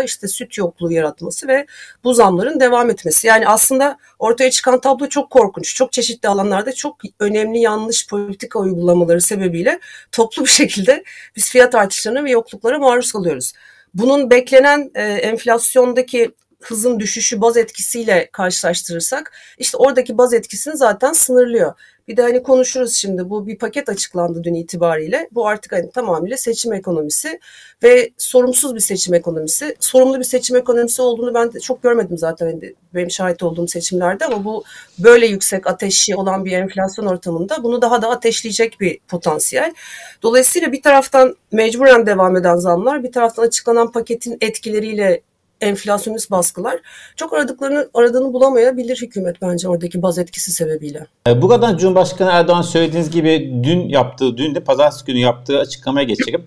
işte 0.03 0.29
süt 0.29 0.59
yokluğu 0.59 0.93
yaratması 0.93 1.49
ve 1.49 1.67
bu 2.05 2.15
zamların 2.15 2.61
devam 2.61 2.91
etmesi. 2.91 3.27
Yani 3.27 3.49
aslında 3.49 3.99
ortaya 4.19 4.51
çıkan 4.51 4.81
tablo 4.81 5.09
çok 5.09 5.31
korkunç. 5.31 5.75
Çok 5.75 5.93
çeşitli 5.93 6.29
alanlarda 6.29 6.73
çok 6.73 6.97
önemli 7.21 7.59
yanlış 7.59 8.09
politika 8.09 8.59
uygulamaları 8.59 9.21
sebebiyle 9.21 9.81
toplu 10.13 10.45
bir 10.45 10.51
şekilde 10.51 11.05
biz 11.37 11.51
fiyat 11.51 11.75
artışlarına 11.75 12.25
ve 12.25 12.31
yokluklara 12.31 12.79
maruz 12.79 13.13
kalıyoruz. 13.13 13.53
Bunun 13.95 14.31
beklenen 14.31 14.91
e, 14.95 15.03
enflasyondaki 15.03 16.35
hızın 16.65 17.01
düşüşü 17.01 17.41
baz 17.41 17.57
etkisiyle 17.57 18.29
karşılaştırırsak 18.33 19.33
işte 19.59 19.77
oradaki 19.77 20.19
baz 20.19 20.35
etkisini 20.35 20.77
zaten 20.77 21.13
sınırlıyor. 21.13 21.73
Bir 22.09 22.17
de 22.17 22.23
hani 22.23 22.43
konuşuruz 22.43 22.95
şimdi 22.95 23.31
bu 23.31 23.47
bir 23.47 23.59
paket 23.59 23.89
açıklandı 23.89 24.45
dün 24.45 24.55
itibariyle. 24.55 25.29
Bu 25.33 25.49
artık 25.49 25.73
hani 25.73 25.91
tamamıyla 25.91 26.37
seçim 26.37 26.73
ekonomisi 26.73 27.41
ve 27.83 28.11
sorumsuz 28.19 28.75
bir 28.75 28.81
seçim 28.81 29.15
ekonomisi. 29.15 29.77
Sorumlu 29.81 30.19
bir 30.19 30.25
seçim 30.25 30.57
ekonomisi 30.57 31.03
olduğunu 31.03 31.35
ben 31.35 31.53
de 31.53 31.61
çok 31.61 31.83
görmedim 31.83 32.19
zaten 32.19 32.47
hani 32.47 32.75
benim 32.95 33.11
şahit 33.11 33.43
olduğum 33.43 33.69
seçimlerde 33.69 34.25
ama 34.27 34.45
bu 34.45 34.65
böyle 34.99 35.27
yüksek 35.27 35.67
ateşi 35.67 36.17
olan 36.17 36.45
bir 36.45 36.53
enflasyon 36.53 37.07
ortamında 37.07 37.63
bunu 37.63 37.83
daha 37.83 38.03
da 38.03 38.11
ateşleyecek 38.11 38.81
bir 38.81 38.99
potansiyel. 39.09 39.75
Dolayısıyla 40.23 40.73
bir 40.73 40.83
taraftan 40.83 41.37
mecburen 41.53 42.07
devam 42.07 42.37
eden 42.37 42.57
zamlar, 42.57 43.03
bir 43.03 43.13
taraftan 43.13 43.43
açıklanan 43.43 43.93
paketin 43.93 44.39
etkileriyle 44.41 45.23
enflasyonist 45.65 46.31
baskılar 46.31 46.81
çok 47.17 47.33
aradıklarını 47.33 47.89
aradığını 47.95 48.33
bulamayabilir 48.33 49.03
hükümet 49.03 49.43
bence 49.43 49.69
oradaki 49.69 50.03
baz 50.03 50.19
etkisi 50.19 50.53
sebebiyle. 50.53 51.07
E, 51.29 51.43
buradan 51.43 51.77
Cumhurbaşkanı 51.77 52.31
Erdoğan 52.31 52.63
söylediğiniz 52.63 53.11
gibi 53.11 53.55
dün 53.63 53.89
yaptığı, 53.89 54.37
dün 54.37 54.55
de 54.55 54.61
pazartesi 54.61 55.05
günü 55.05 55.19
yaptığı 55.19 55.59
açıklamaya 55.59 56.05
geçelim. 56.05 56.45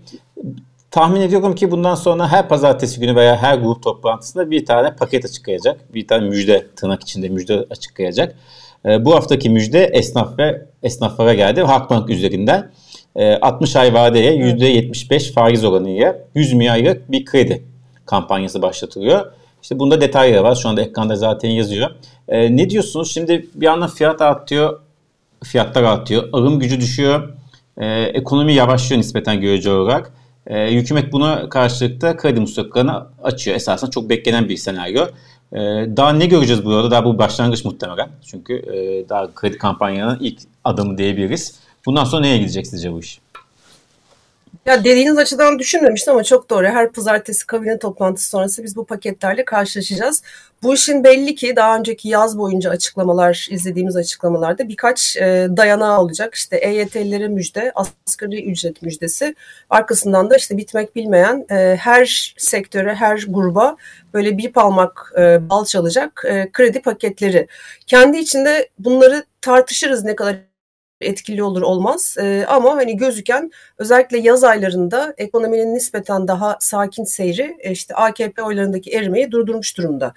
Tahmin 0.92 1.22
ediyorum 1.22 1.56
ki 1.56 1.72
bundan 1.72 1.96
sonra 1.96 2.32
her 2.32 2.50
pazartesi 2.50 3.00
günü 3.00 3.16
veya 3.16 3.38
her 3.38 3.58
grup 3.58 3.84
toplantısında 3.84 4.52
bir 4.52 4.66
tane 4.66 4.96
paket 4.96 5.26
açıklayacak. 5.26 5.94
Bir 5.94 6.08
tane 6.08 6.30
müjde, 6.30 6.68
tırnak 6.76 7.02
içinde 7.02 7.30
müjde 7.30 7.66
açıklayacak. 7.70 8.36
E, 8.86 9.06
bu 9.06 9.16
haftaki 9.16 9.50
müjde 9.50 9.84
esnaf 9.84 10.40
ve 10.40 10.66
esnaflara 10.84 11.34
geldi. 11.34 11.62
Halkbank 11.62 12.10
üzerinden 12.10 12.72
60 13.42 13.76
e, 13.76 13.80
ay 13.80 13.94
vadeye 13.94 14.32
%75 14.32 15.34
faiz 15.34 15.64
oranıyla 15.64 16.16
100 16.36 16.54
milyarlık 16.54 17.12
bir 17.12 17.26
kredi 17.26 17.64
kampanyası 18.08 18.62
başlatılıyor. 18.62 19.32
İşte 19.62 19.80
bunda 19.80 20.02
detayları 20.02 20.44
var. 20.44 20.56
Şu 20.56 20.70
anda 20.70 20.82
ekranda 20.82 21.16
zaten 21.16 21.50
yazıyor. 21.50 21.90
E, 22.28 22.58
ne 22.58 22.70
diyorsunuz? 22.70 23.14
Şimdi 23.14 23.50
bir 23.56 23.66
yandan 23.66 23.90
fiyat 23.90 24.22
artıyor, 24.22 24.80
fiyatlar 25.44 25.84
artıyor, 25.84 26.30
alım 26.34 26.60
gücü 26.60 26.82
düşüyor, 26.82 27.30
e, 27.78 28.02
ekonomi 28.02 28.54
yavaşlıyor 28.54 29.00
nispeten 29.00 29.42
görece 29.42 29.72
olarak. 29.72 30.12
E, 30.48 30.72
hükümet 30.76 31.12
buna 31.12 31.50
karşılık 31.50 32.02
da 32.02 32.18
kredi 32.18 32.40
musluklarını 32.40 33.08
açıyor. 33.24 33.56
Esasında 33.56 33.92
çok 33.92 34.10
beklenen 34.10 34.50
bir 34.50 34.58
senaryo. 34.58 35.06
E, 35.54 35.58
daha 35.98 36.14
ne 36.14 36.26
göreceğiz 36.26 36.66
bu 36.66 36.74
arada? 36.74 36.92
Daha 36.92 37.06
bu 37.06 37.18
başlangıç 37.18 37.66
muhtemelen. 37.66 38.10
Çünkü 38.26 38.54
e, 38.54 39.10
daha 39.10 39.34
kredi 39.34 39.58
kampanyanın 39.58 40.20
ilk 40.20 40.40
adımı 40.64 40.98
diyebiliriz. 40.98 41.60
Bundan 41.86 42.04
sonra 42.04 42.22
neye 42.22 42.38
gidecek 42.38 42.68
sizce 42.68 42.94
bu 42.94 43.00
iş? 43.00 43.20
Ya 44.68 44.80
dediğiniz 44.84 45.18
açıdan 45.18 45.60
düşünmemiştim 45.60 46.14
ama 46.14 46.24
çok 46.24 46.50
doğru. 46.50 46.66
Her 46.68 46.92
pazartesi 46.92 47.48
kabine 47.48 47.80
toplantısı 47.80 48.30
sonrası 48.30 48.64
biz 48.64 48.76
bu 48.76 48.86
paketlerle 48.86 49.46
karşılaşacağız. 49.46 50.24
Bu 50.64 50.74
işin 50.74 51.04
belli 51.04 51.36
ki 51.36 51.56
daha 51.56 51.78
önceki 51.78 52.10
yaz 52.10 52.38
boyunca 52.38 52.70
açıklamalar, 52.70 53.48
izlediğimiz 53.52 53.96
açıklamalarda 53.96 54.68
birkaç 54.68 55.18
e, 55.18 55.48
dayanağı 55.58 56.02
olacak. 56.02 56.36
İşte 56.36 56.58
EYT'lilere 56.58 57.28
müjde, 57.28 57.72
asgari 57.76 58.52
ücret 58.52 58.82
müjdesi. 58.82 59.36
Arkasından 59.70 60.30
da 60.30 60.38
işte 60.38 60.58
bitmek 60.58 60.96
bilmeyen 60.96 61.46
e, 61.52 61.76
her 61.80 62.34
sektöre, 62.38 62.96
her 62.96 63.26
gruba 63.28 63.76
böyle 64.14 64.38
bir 64.38 64.52
palmak 64.52 65.14
e, 65.18 65.50
bal 65.50 65.66
çalacak 65.66 66.24
e, 66.28 66.52
kredi 66.52 66.82
paketleri. 66.82 67.48
Kendi 67.88 68.18
içinde 68.18 68.70
bunları 68.80 69.24
tartışırız 69.42 70.04
ne 70.04 70.16
kadar 70.16 70.36
etkili 71.02 71.44
olur 71.44 71.62
olmaz 71.62 72.16
e, 72.20 72.46
ama 72.48 72.76
hani 72.76 72.98
gözüken 72.98 73.52
özellikle 73.78 74.18
yaz 74.18 74.44
aylarında 74.44 75.14
ekonominin 75.18 75.76
nispeten 75.76 76.28
daha 76.28 76.58
sakin 76.60 77.04
seyri 77.04 77.58
e, 77.60 77.72
işte 77.72 77.96
AKP 77.96 78.44
oylarındaki 78.44 78.92
erimeyi 78.92 79.32
durdurmuş 79.32 79.78
durumda. 79.78 80.14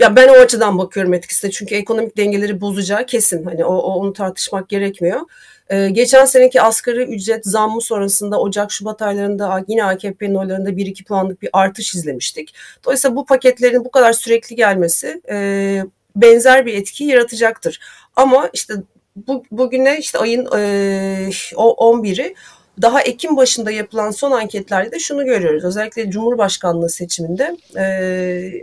Ya 0.00 0.16
ben 0.16 0.28
o 0.28 0.32
açıdan 0.32 0.78
bakıyorum 0.78 1.14
etkisine 1.14 1.50
çünkü 1.50 1.74
ekonomik 1.74 2.16
dengeleri 2.16 2.60
bozacağı 2.60 3.06
kesin 3.06 3.44
hani 3.44 3.64
o, 3.64 3.74
o 3.74 3.94
onu 3.94 4.12
tartışmak 4.12 4.68
gerekmiyor. 4.68 5.20
Ee, 5.68 5.90
geçen 5.90 6.24
seneki 6.24 6.62
asgari 6.62 7.02
ücret 7.02 7.46
zammı 7.46 7.80
sonrasında 7.80 8.40
Ocak-Şubat 8.40 9.02
aylarında 9.02 9.64
yine 9.68 9.84
AKP'nin 9.84 10.34
oylarında 10.34 10.70
1-2 10.70 11.04
puanlık 11.04 11.42
bir 11.42 11.50
artış 11.52 11.94
izlemiştik. 11.94 12.54
Dolayısıyla 12.84 13.16
bu 13.16 13.26
paketlerin 13.26 13.84
bu 13.84 13.90
kadar 13.90 14.12
sürekli 14.12 14.56
gelmesi 14.56 15.22
e, 15.30 15.82
benzer 16.16 16.66
bir 16.66 16.74
etki 16.74 17.04
yaratacaktır. 17.04 17.80
Ama 18.16 18.50
işte 18.52 18.74
bu, 19.16 19.44
bugüne 19.50 19.98
işte 19.98 20.18
ayın 20.18 20.46
e, 20.46 21.30
11'i 21.52 22.34
daha 22.82 23.02
Ekim 23.02 23.36
başında 23.36 23.70
yapılan 23.70 24.10
son 24.10 24.30
anketlerde 24.30 24.92
de 24.92 24.98
şunu 24.98 25.24
görüyoruz. 25.24 25.64
Özellikle 25.64 26.10
Cumhurbaşkanlığı 26.10 26.90
seçiminde 26.90 27.56
e, 27.76 27.82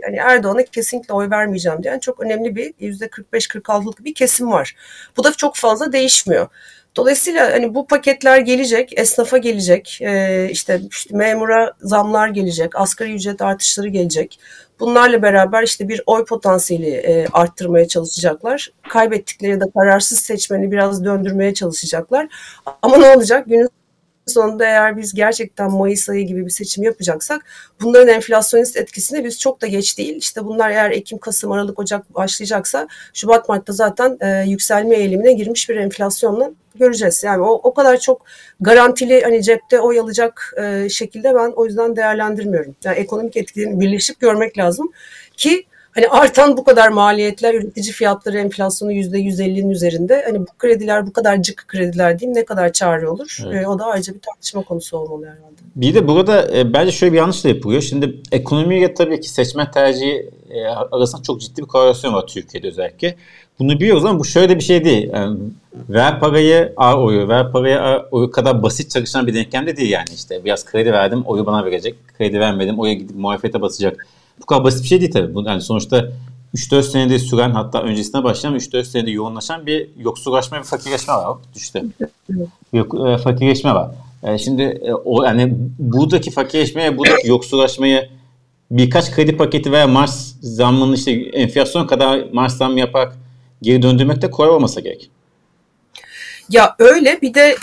hani 0.04 0.16
Erdoğan'a 0.16 0.64
kesinlikle 0.64 1.14
oy 1.14 1.30
vermeyeceğim 1.30 1.82
diyen 1.82 1.98
çok 1.98 2.20
önemli 2.20 2.56
bir 2.56 2.72
%45-46'lık 2.72 4.04
bir 4.04 4.14
kesim 4.14 4.50
var. 4.52 4.76
Bu 5.16 5.24
da 5.24 5.32
çok 5.32 5.56
fazla 5.56 5.92
değişmiyor. 5.92 6.48
Dolayısıyla 6.96 7.52
hani 7.52 7.74
bu 7.74 7.86
paketler 7.86 8.38
gelecek, 8.38 8.98
esnafa 8.98 9.38
gelecek, 9.38 9.98
e, 10.02 10.48
işte, 10.50 10.80
işte 10.90 11.16
memura 11.16 11.72
zamlar 11.80 12.28
gelecek, 12.28 12.76
asgari 12.76 13.14
ücret 13.14 13.42
artışları 13.42 13.88
gelecek. 13.88 14.38
Bunlarla 14.80 15.22
beraber 15.22 15.62
işte 15.62 15.88
bir 15.88 16.02
oy 16.06 16.24
potansiyeli 16.24 16.90
e, 16.90 17.26
arttırmaya 17.32 17.88
çalışacaklar. 17.88 18.72
Kaybettikleri 18.88 19.60
de 19.60 19.64
kararsız 19.78 20.18
seçmeni 20.18 20.72
biraz 20.72 21.04
döndürmeye 21.04 21.54
çalışacaklar. 21.54 22.28
Ama 22.82 22.96
ne 22.96 23.16
olacak? 23.16 23.44
Günün 23.46 23.68
sonunda 24.26 24.64
eğer 24.64 24.96
biz 24.96 25.14
gerçekten 25.14 25.70
Mayıs 25.70 26.08
ayı 26.08 26.26
gibi 26.26 26.46
bir 26.46 26.50
seçim 26.50 26.84
yapacaksak 26.84 27.44
bunların 27.80 28.08
enflasyonist 28.08 28.76
etkisine 28.76 29.24
biz 29.24 29.40
çok 29.40 29.62
da 29.62 29.66
geç 29.66 29.98
değil. 29.98 30.16
İşte 30.16 30.44
bunlar 30.44 30.70
eğer 30.70 30.90
Ekim, 30.90 31.18
Kasım, 31.18 31.52
Aralık, 31.52 31.78
Ocak 31.78 32.14
başlayacaksa 32.14 32.88
Şubat, 33.14 33.48
Mart'ta 33.48 33.72
zaten 33.72 34.18
e, 34.20 34.44
yükselme 34.46 34.96
eğilimine 34.96 35.32
girmiş 35.32 35.68
bir 35.68 35.76
enflasyonla 35.76 36.50
göreceğiz. 36.74 37.24
Yani 37.24 37.42
o, 37.42 37.50
o 37.62 37.74
kadar 37.74 37.96
çok 37.96 38.24
garantili 38.60 39.22
hani 39.22 39.42
cepte 39.42 39.80
oy 39.80 40.00
alacak 40.00 40.54
e, 40.62 40.88
şekilde 40.88 41.34
ben 41.34 41.52
o 41.56 41.66
yüzden 41.66 41.96
değerlendirmiyorum. 41.96 42.76
Yani 42.84 42.96
ekonomik 42.96 43.36
etkilerini 43.36 43.80
birleşip 43.80 44.20
görmek 44.20 44.58
lazım 44.58 44.92
ki 45.36 45.66
hani 45.92 46.08
artan 46.08 46.56
bu 46.56 46.64
kadar 46.64 46.88
maliyetler, 46.88 47.54
üretici 47.54 47.92
fiyatları 47.92 48.38
enflasyonu 48.38 48.92
yüzde 48.92 49.18
150'nin 49.18 49.70
üzerinde. 49.70 50.22
Hani 50.26 50.40
bu 50.40 50.46
krediler 50.58 51.06
bu 51.06 51.12
kadar 51.12 51.42
cık 51.42 51.64
krediler 51.68 52.18
diyeyim 52.18 52.38
ne 52.38 52.44
kadar 52.44 52.72
çare 52.72 53.08
olur? 53.08 53.38
Evet. 53.46 53.64
E, 53.64 53.68
o 53.68 53.78
da 53.78 53.84
ayrıca 53.84 54.14
bir 54.14 54.20
tartışma 54.20 54.62
konusu 54.62 54.96
olmalı 54.96 55.26
herhalde. 55.26 55.62
Bir 55.76 55.94
de 55.94 56.08
burada 56.08 56.58
e, 56.58 56.72
bence 56.72 56.92
şöyle 56.92 57.12
bir 57.12 57.18
yanlış 57.18 57.44
da 57.44 57.48
yapılıyor. 57.48 57.82
Şimdi 57.82 58.20
ekonomiye 58.32 58.94
tabii 58.94 59.20
ki 59.20 59.28
seçmen 59.28 59.70
tercihi 59.70 60.30
e, 60.50 60.66
arasında 60.66 61.22
çok 61.22 61.40
ciddi 61.40 61.62
bir 61.62 61.66
korelasyon 61.66 62.14
var 62.14 62.26
Türkiye'de 62.26 62.68
özellikle. 62.68 63.16
Bunu 63.58 63.80
biliyoruz 63.80 64.04
ama 64.04 64.18
bu 64.18 64.24
şöyle 64.24 64.56
bir 64.56 64.60
şey 64.60 64.84
değil. 64.84 65.10
Yani 65.12 65.38
ver 65.88 66.20
parayı 66.20 66.72
A 66.76 67.00
oyu, 67.00 67.28
ver 67.28 67.52
parayı 67.52 67.80
A 67.80 68.08
oyu 68.10 68.30
kadar 68.30 68.62
basit 68.62 68.90
çalışan 68.90 69.26
bir 69.26 69.34
denklem 69.34 69.66
de 69.66 69.76
değil 69.76 69.90
yani 69.90 70.08
işte. 70.14 70.44
Biraz 70.44 70.64
kredi 70.64 70.92
verdim, 70.92 71.22
oyu 71.26 71.46
bana 71.46 71.64
verecek. 71.64 71.94
Kredi 72.18 72.40
vermedim, 72.40 72.78
oya 72.78 72.92
gidip 72.92 73.16
muhalefete 73.16 73.60
basacak. 73.60 74.06
Bu 74.42 74.46
kadar 74.46 74.64
basit 74.64 74.82
bir 74.82 74.88
şey 74.88 75.00
değil 75.00 75.12
tabii. 75.12 75.48
Yani 75.48 75.60
sonuçta 75.60 76.08
3-4 76.54 76.82
senede 76.82 77.18
süren 77.18 77.50
hatta 77.50 77.82
öncesine 77.82 78.24
başlayan 78.24 78.56
3-4 78.56 78.84
senede 78.84 79.10
yoğunlaşan 79.10 79.66
bir 79.66 79.88
yoksullaşma 79.98 80.58
ve 80.58 80.62
fakirleşme 80.62 81.14
var. 81.14 81.36
İşte 81.56 81.82
yok, 82.72 82.94
e, 83.08 83.18
fakirleşme 83.18 83.74
var. 83.74 83.90
E, 84.22 84.38
şimdi 84.38 84.62
e, 84.62 84.92
o 84.92 85.24
yani 85.24 85.54
buradaki 85.78 86.30
fakirleşmeye, 86.30 86.98
buradaki 86.98 87.28
yoksullaşmayı 87.28 88.08
birkaç 88.70 89.10
kredi 89.10 89.36
paketi 89.36 89.72
veya 89.72 89.86
Mars 89.86 90.34
zammının 90.40 90.92
işte 90.92 91.12
enflasyon 91.12 91.86
kadar 91.86 92.24
Mars 92.32 92.56
zam 92.56 92.78
yaparak 92.78 93.16
geri 93.62 93.82
döndürmek 93.82 94.22
de 94.22 94.30
kolay 94.30 94.50
olmasa 94.50 94.80
gerek. 94.80 95.10
Ya 96.50 96.76
öyle 96.78 97.18
bir 97.22 97.34
de 97.34 97.56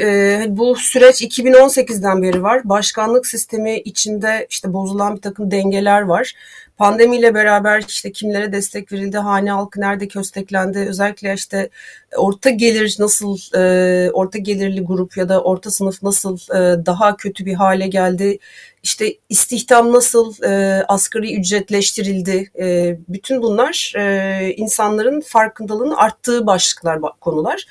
e, 0.00 0.44
bu 0.48 0.76
süreç 0.76 1.22
2018'den 1.22 2.22
beri 2.22 2.42
var. 2.42 2.60
Başkanlık 2.64 3.26
sistemi 3.26 3.78
içinde 3.78 4.46
işte 4.50 4.72
bozulan 4.72 5.16
bir 5.16 5.20
takım 5.20 5.50
dengeler 5.50 6.02
var. 6.02 6.34
Pandemiyle 6.78 7.34
beraber 7.34 7.84
işte 7.88 8.12
kimlere 8.12 8.52
destek 8.52 8.92
verildi, 8.92 9.18
hane 9.18 9.50
halkı 9.50 9.80
nerede 9.80 10.08
kösteklendi, 10.08 10.78
özellikle 10.78 11.34
işte 11.34 11.70
orta 12.16 12.50
gelir 12.50 12.96
nasıl, 12.98 13.38
e, 13.56 14.10
orta 14.10 14.38
gelirli 14.38 14.80
grup 14.80 15.16
ya 15.16 15.28
da 15.28 15.42
orta 15.42 15.70
sınıf 15.70 16.02
nasıl 16.02 16.36
e, 16.36 16.86
daha 16.86 17.16
kötü 17.16 17.46
bir 17.46 17.54
hale 17.54 17.86
geldi, 17.86 18.38
işte 18.82 19.14
istihdam 19.28 19.92
nasıl 19.92 20.42
e, 20.42 20.84
asgari 20.88 21.34
ücretleştirildi, 21.34 22.50
e, 22.58 22.98
bütün 23.08 23.42
bunlar 23.42 23.92
e, 23.96 24.54
insanların 24.56 25.20
farkındalığının 25.20 25.94
arttığı 25.94 26.46
başlıklar, 26.46 27.00
konular. 27.20 27.66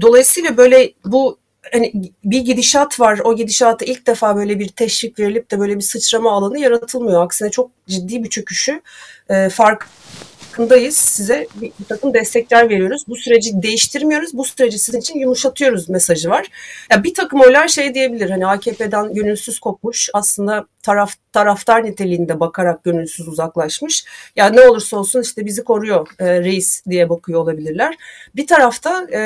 Dolayısıyla 0.00 0.56
böyle 0.56 0.92
bu 1.04 1.38
hani 1.72 2.12
bir 2.24 2.40
gidişat 2.40 3.00
var. 3.00 3.20
O 3.24 3.36
gidişata 3.36 3.84
ilk 3.84 4.06
defa 4.06 4.36
böyle 4.36 4.58
bir 4.58 4.68
teşvik 4.68 5.18
verilip 5.18 5.50
de 5.50 5.60
böyle 5.60 5.76
bir 5.76 5.82
sıçrama 5.82 6.32
alanı 6.32 6.58
yaratılmıyor. 6.58 7.24
Aksine 7.24 7.50
çok 7.50 7.70
ciddi 7.86 8.24
bir 8.24 8.30
çöküşü 8.30 8.80
e, 9.28 9.48
fark 9.48 9.88
farkındayız. 10.56 10.96
Size 10.96 11.46
bir, 11.54 11.72
takım 11.88 12.14
destekler 12.14 12.68
veriyoruz. 12.68 13.02
Bu 13.08 13.16
süreci 13.16 13.62
değiştirmiyoruz. 13.62 14.34
Bu 14.34 14.44
süreci 14.44 14.78
sizin 14.78 15.00
için 15.00 15.18
yumuşatıyoruz 15.18 15.88
mesajı 15.88 16.30
var. 16.30 16.46
Ya 16.90 17.04
bir 17.04 17.14
takım 17.14 17.40
oylar 17.40 17.68
şey 17.68 17.94
diyebilir. 17.94 18.30
Hani 18.30 18.46
AKP'den 18.46 19.14
gönülsüz 19.14 19.58
kopmuş. 19.58 20.08
Aslında 20.14 20.66
taraf 20.82 21.14
taraftar 21.36 21.84
niteliğinde 21.84 22.40
bakarak 22.40 22.84
gönülsüz 22.84 23.28
uzaklaşmış. 23.28 24.04
Ya 24.36 24.46
ne 24.46 24.60
olursa 24.60 24.96
olsun 24.96 25.22
işte 25.22 25.46
bizi 25.46 25.64
koruyor 25.64 26.08
e, 26.18 26.40
reis 26.40 26.86
diye 26.86 27.08
bakıyor 27.08 27.40
olabilirler. 27.40 27.96
Bir 28.36 28.46
tarafta 28.46 29.06
e, 29.12 29.20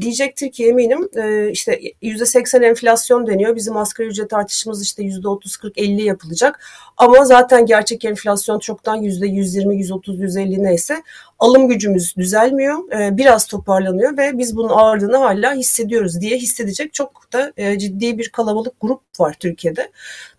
diyecektir 0.00 0.52
ki 0.52 0.66
eminim 0.68 1.08
e, 1.16 1.50
işte 1.50 1.80
%80 2.02 2.64
enflasyon 2.64 3.26
deniyor. 3.26 3.56
Bizim 3.56 3.76
asgari 3.76 4.08
ücret 4.08 4.32
artışımız 4.32 4.82
işte 4.82 5.02
%30-40-50 5.02 6.02
yapılacak. 6.02 6.60
Ama 6.96 7.24
zaten 7.24 7.66
gerçek 7.66 8.04
enflasyon 8.04 8.58
çoktan 8.58 9.02
%120, 9.02 9.74
%30, 9.74 10.18
%50 10.18 10.62
neyse 10.62 11.02
alım 11.38 11.68
gücümüz 11.68 12.16
düzelmiyor. 12.16 12.92
E, 12.92 13.16
biraz 13.16 13.46
toparlanıyor 13.46 14.16
ve 14.16 14.38
biz 14.38 14.56
bunun 14.56 14.68
ağırlığını 14.68 15.16
hala 15.16 15.54
hissediyoruz 15.54 16.20
diye 16.20 16.36
hissedecek 16.36 16.92
çok 16.94 17.32
da 17.32 17.52
e, 17.56 17.78
ciddi 17.78 18.18
bir 18.18 18.28
kalabalık 18.28 18.80
grup 18.80 19.00
var 19.20 19.36
Türkiye'de. 19.40 19.90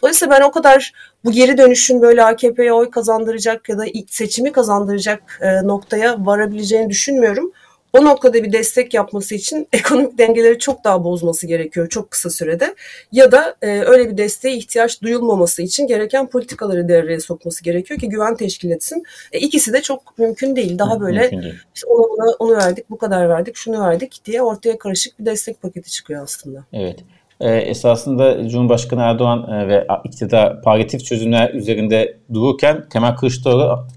Dolayısıyla 0.02 0.36
ben 0.40 0.42
o 0.42 0.52
kadar 0.52 0.94
bu 1.26 1.32
geri 1.32 1.58
dönüşün 1.58 2.02
böyle 2.02 2.24
AKP'ye 2.24 2.74
oy 2.74 2.90
kazandıracak 2.90 3.70
ya 3.70 3.78
da 3.78 3.86
seçimi 4.08 4.52
kazandıracak 4.52 5.40
e, 5.42 5.68
noktaya 5.68 6.26
varabileceğini 6.26 6.90
düşünmüyorum. 6.90 7.52
O 7.94 8.06
noktada 8.06 8.34
bir 8.34 8.54
destek 8.54 8.94
yapması 8.94 9.36
için 9.36 9.68
ekonomik 9.74 10.18
dengeleri 10.18 10.60
çok 10.60 10.84
daha 10.84 11.04
bozması 11.04 11.48
gerekiyor 11.48 11.90
çok 11.90 12.12
kısa 12.12 12.30
sürede. 12.30 12.76
Ya 13.12 13.32
da 13.32 13.56
e, 13.62 13.68
öyle 13.68 14.10
bir 14.10 14.18
desteğe 14.18 14.56
ihtiyaç 14.56 15.02
duyulmaması 15.02 15.62
için 15.62 15.88
gereken 15.88 16.28
politikaları 16.28 16.88
devreye 16.90 17.20
sokması 17.20 17.64
gerekiyor 17.64 18.00
ki 18.00 18.10
güven 18.10 18.36
teşkil 18.36 18.72
etsin. 18.72 19.04
E, 19.32 19.40
ikisi 19.40 19.74
de 19.74 19.82
çok 19.82 20.18
mümkün 20.18 20.56
değil. 20.56 20.80
Daha 20.80 21.00
böyle 21.00 21.32
değil. 21.32 21.54
işte 21.76 21.88
ona 21.88 22.08
buna 22.10 22.36
onu 22.40 22.56
verdik, 22.58 22.90
bu 22.90 22.98
kadar 22.98 23.30
verdik, 23.30 23.56
şunu 23.56 23.82
verdik 23.82 24.22
diye 24.26 24.42
ortaya 24.42 24.78
karışık 24.78 25.20
bir 25.20 25.26
destek 25.26 25.62
paketi 25.62 25.92
çıkıyor 25.92 26.24
aslında. 26.24 26.64
Evet. 26.74 27.00
Ee, 27.42 27.50
esasında 27.50 28.50
Cumhurbaşkanı 28.50 29.02
Erdoğan 29.02 29.52
e, 29.52 29.68
ve 29.68 29.88
iktidar 30.04 30.62
palyatif 30.62 31.06
çözümler 31.06 31.54
üzerinde 31.54 32.18
dururken 32.34 32.90
Kemal 32.94 33.16
Kılıçdaroğlu 33.16 33.88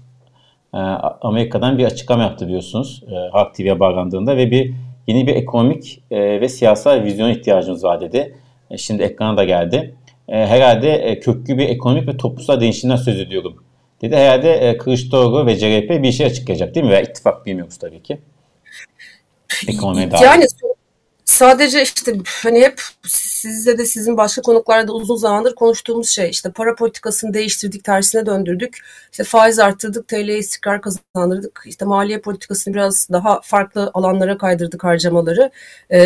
e, 0.73 0.77
Amerika'dan 1.21 1.77
bir 1.77 1.85
açıklama 1.85 2.23
yaptı 2.23 2.47
biliyorsunuz 2.47 3.03
e, 3.07 3.29
Halk 3.31 3.55
TV'ye 3.55 3.79
bağlandığında 3.79 4.37
ve 4.37 4.51
bir 4.51 4.73
yeni 5.07 5.27
bir 5.27 5.35
ekonomik 5.35 6.03
e, 6.11 6.41
ve 6.41 6.49
siyasal 6.49 7.03
vizyon 7.03 7.29
ihtiyacımız 7.29 7.83
var 7.83 8.01
dedi. 8.01 8.37
Şimdi 8.77 9.03
ekrana 9.03 9.37
da 9.37 9.43
geldi. 9.43 9.95
Herhalde 10.27 11.19
köklü 11.19 11.57
bir 11.57 11.69
ekonomik 11.69 12.07
ve 12.07 12.17
toplumsal 12.17 12.61
değişimden 12.61 12.95
söz 12.95 13.19
ediyorum 13.19 13.63
dedi. 14.01 14.15
Herhalde 14.15 14.77
Kılıçdaroğlu 14.77 15.45
ve 15.45 15.57
CHP 15.57 16.03
bir 16.03 16.11
şey 16.11 16.25
açıklayacak 16.25 16.75
değil 16.75 16.85
mi? 16.85 16.91
Veya 16.91 17.01
ittifak 17.01 17.45
bilmiyoruz 17.45 17.77
tabii 17.77 18.03
ki. 18.03 18.17
Ekonomiye 19.67 20.11
dair. 20.11 20.21
Yani 20.21 20.45
sadece 21.35 21.81
işte 21.81 22.17
hani 22.43 22.61
hep 22.61 22.81
sizle 23.07 23.77
de 23.77 23.85
sizin 23.85 24.17
başka 24.17 24.41
konuklarda 24.41 24.93
uzun 24.93 25.15
zamandır 25.15 25.55
konuştuğumuz 25.55 26.09
şey 26.09 26.29
işte 26.29 26.51
para 26.51 26.75
politikasını 26.75 27.33
değiştirdik 27.33 27.83
tersine 27.83 28.25
döndürdük. 28.25 28.77
İşte 29.11 29.23
faiz 29.23 29.59
arttırdık 29.59 30.07
TL 30.07 30.27
istikrar 30.27 30.81
kazandırdık. 30.81 31.63
İşte 31.65 31.85
maliye 31.85 32.19
politikasını 32.21 32.73
biraz 32.73 33.07
daha 33.11 33.41
farklı 33.43 33.91
alanlara 33.93 34.37
kaydırdık 34.37 34.83
harcamaları 34.83 35.51
e, 35.91 35.99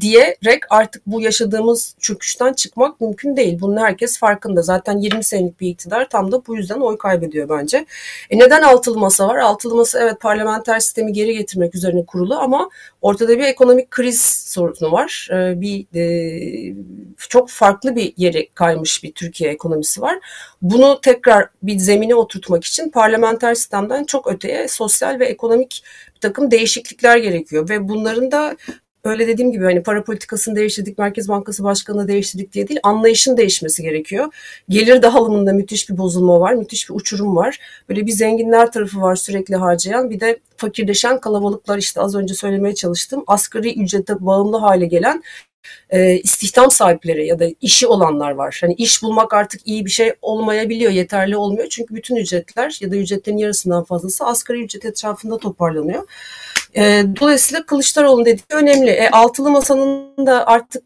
diyerek 0.00 0.62
artık 0.70 1.02
bu 1.06 1.20
yaşadığımız 1.20 1.94
çöküşten 2.00 2.52
çıkmak 2.52 3.00
mümkün 3.00 3.36
değil. 3.36 3.60
Bunun 3.60 3.76
herkes 3.76 4.18
farkında. 4.18 4.62
Zaten 4.62 4.98
20 4.98 5.24
senelik 5.24 5.60
bir 5.60 5.68
iktidar 5.68 6.08
tam 6.08 6.32
da 6.32 6.46
bu 6.46 6.56
yüzden 6.56 6.80
oy 6.80 6.98
kaybediyor 6.98 7.48
bence. 7.48 7.86
E 8.30 8.38
neden 8.38 8.62
altılı 8.62 8.98
masa 8.98 9.28
var? 9.28 9.36
Altılı 9.36 9.74
masa 9.74 10.00
evet 10.00 10.20
parlamenter 10.20 10.80
sistemi 10.80 11.12
geri 11.12 11.34
getirmek 11.34 11.74
üzerine 11.74 12.06
kurulu 12.06 12.34
ama 12.34 12.70
ortada 13.02 13.38
bir 13.38 13.44
ekonomik 13.44 13.90
kriz 13.90 14.20
sorunu 14.46 14.92
var 14.92 15.28
e, 15.32 15.60
bir 15.60 15.86
e, 15.94 16.74
çok 17.28 17.50
farklı 17.50 17.96
bir 17.96 18.14
yere 18.16 18.48
kaymış 18.48 19.04
bir 19.04 19.12
Türkiye 19.12 19.50
ekonomisi 19.50 20.00
var. 20.00 20.18
Bunu 20.62 21.00
tekrar 21.00 21.48
bir 21.62 21.78
zemine 21.78 22.14
oturtmak 22.14 22.64
için 22.64 22.90
parlamenter 22.90 23.54
sistemden 23.54 24.04
çok 24.04 24.32
öteye 24.32 24.68
sosyal 24.68 25.18
ve 25.18 25.26
ekonomik 25.26 25.84
bir 26.14 26.20
takım 26.20 26.50
değişiklikler 26.50 27.16
gerekiyor 27.16 27.68
ve 27.68 27.88
bunların 27.88 28.32
da 28.32 28.56
öyle 29.04 29.28
dediğim 29.28 29.52
gibi 29.52 29.64
hani 29.64 29.82
para 29.82 30.04
politikasını 30.04 30.56
değiştirdik, 30.56 30.98
Merkez 30.98 31.28
Bankası 31.28 31.64
Başkanı'nı 31.64 32.08
değiştirdik 32.08 32.52
diye 32.52 32.68
değil, 32.68 32.80
anlayışın 32.82 33.36
değişmesi 33.36 33.82
gerekiyor. 33.82 34.26
Gelir 34.68 35.02
dağılımında 35.02 35.52
müthiş 35.52 35.90
bir 35.90 35.98
bozulma 35.98 36.40
var, 36.40 36.54
müthiş 36.54 36.90
bir 36.90 36.94
uçurum 36.94 37.36
var. 37.36 37.58
Böyle 37.88 38.06
bir 38.06 38.12
zenginler 38.12 38.72
tarafı 38.72 39.00
var 39.00 39.16
sürekli 39.16 39.56
harcayan, 39.56 40.10
bir 40.10 40.20
de 40.20 40.40
fakirleşen 40.56 41.20
kalabalıklar 41.20 41.78
işte 41.78 42.00
az 42.00 42.14
önce 42.14 42.34
söylemeye 42.34 42.74
çalıştım. 42.74 43.24
Asgari 43.26 43.82
ücrete 43.82 44.26
bağımlı 44.26 44.56
hale 44.56 44.86
gelen 44.86 45.22
e, 45.90 46.14
istihdam 46.14 46.70
sahipleri 46.70 47.26
ya 47.26 47.38
da 47.38 47.44
işi 47.60 47.86
olanlar 47.86 48.30
var. 48.30 48.58
Hani 48.60 48.74
iş 48.74 49.02
bulmak 49.02 49.34
artık 49.34 49.60
iyi 49.66 49.84
bir 49.84 49.90
şey 49.90 50.12
olmayabiliyor, 50.22 50.92
yeterli 50.92 51.36
olmuyor. 51.36 51.66
Çünkü 51.70 51.94
bütün 51.94 52.16
ücretler 52.16 52.78
ya 52.80 52.90
da 52.90 52.96
ücretlerin 52.96 53.36
yarısından 53.36 53.84
fazlası 53.84 54.24
asgari 54.24 54.62
ücret 54.64 54.84
etrafında 54.84 55.38
toparlanıyor. 55.38 56.02
E, 56.78 57.04
dolayısıyla 57.20 57.66
Kılıçdaroğlu'nun 57.66 58.24
dediği 58.24 58.44
önemli. 58.50 58.90
E, 58.90 59.10
altılı 59.10 59.50
masanın 59.50 60.26
da 60.26 60.46
artık 60.46 60.82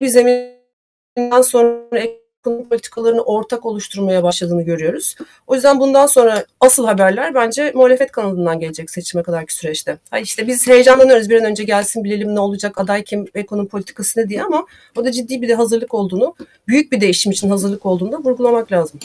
bir 0.00 0.08
zeminden 0.08 1.42
sonra 1.42 1.98
ekonomi 1.98 2.68
politikalarını 2.68 3.22
ortak 3.22 3.66
oluşturmaya 3.66 4.22
başladığını 4.22 4.62
görüyoruz. 4.62 5.16
O 5.46 5.54
yüzden 5.54 5.80
bundan 5.80 6.06
sonra 6.06 6.44
asıl 6.60 6.86
haberler 6.86 7.34
bence 7.34 7.72
muhalefet 7.74 8.12
kanadından 8.12 8.60
gelecek 8.60 8.90
seçime 8.90 9.22
kadarki 9.22 9.54
süreçte. 9.54 9.98
Ha 10.10 10.18
işte 10.18 10.46
biz 10.46 10.66
heyecanlanıyoruz 10.66 11.30
bir 11.30 11.40
an 11.40 11.44
önce 11.44 11.64
gelsin 11.64 12.04
bilelim 12.04 12.34
ne 12.34 12.40
olacak 12.40 12.80
aday 12.80 13.04
kim 13.04 13.26
ekonomi 13.34 13.68
politikası 13.68 14.20
ne 14.20 14.28
diye 14.28 14.42
ama 14.42 14.66
o 14.96 15.04
da 15.04 15.12
ciddi 15.12 15.42
bir 15.42 15.48
de 15.48 15.54
hazırlık 15.54 15.94
olduğunu, 15.94 16.34
büyük 16.68 16.92
bir 16.92 17.00
değişim 17.00 17.32
için 17.32 17.50
hazırlık 17.50 17.86
olduğunu 17.86 18.12
da 18.12 18.18
vurgulamak 18.18 18.72
lazım. 18.72 19.00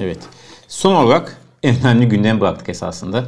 Evet. 0.00 0.18
Son 0.68 0.94
olarak 0.94 1.36
en 1.62 1.80
önemli 1.80 2.08
gündem 2.08 2.40
bıraktık 2.40 2.68
esasında. 2.68 3.24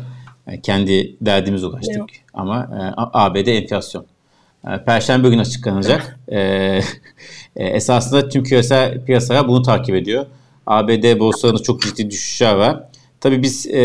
Kendi 0.62 1.16
derdimiz 1.20 1.64
ulaştık 1.64 1.96
Yok. 1.96 2.08
ama 2.34 2.60
e, 2.60 2.80
ABD 2.96 3.46
enflasyon. 3.46 4.06
E, 4.68 4.84
Perşembe 4.84 5.28
günü 5.28 5.40
açıklanacak. 5.40 6.18
e, 6.28 6.38
e, 7.56 7.66
esasında 7.66 8.28
tüm 8.28 8.44
küresel 8.44 9.04
piyasalar 9.04 9.48
bunu 9.48 9.62
takip 9.62 9.94
ediyor. 9.94 10.26
ABD 10.66 11.18
borsalarında 11.18 11.62
çok 11.62 11.82
ciddi 11.82 12.10
düşüşler 12.10 12.54
var. 12.54 12.84
Tabii 13.20 13.42
biz 13.42 13.66
e, 13.66 13.82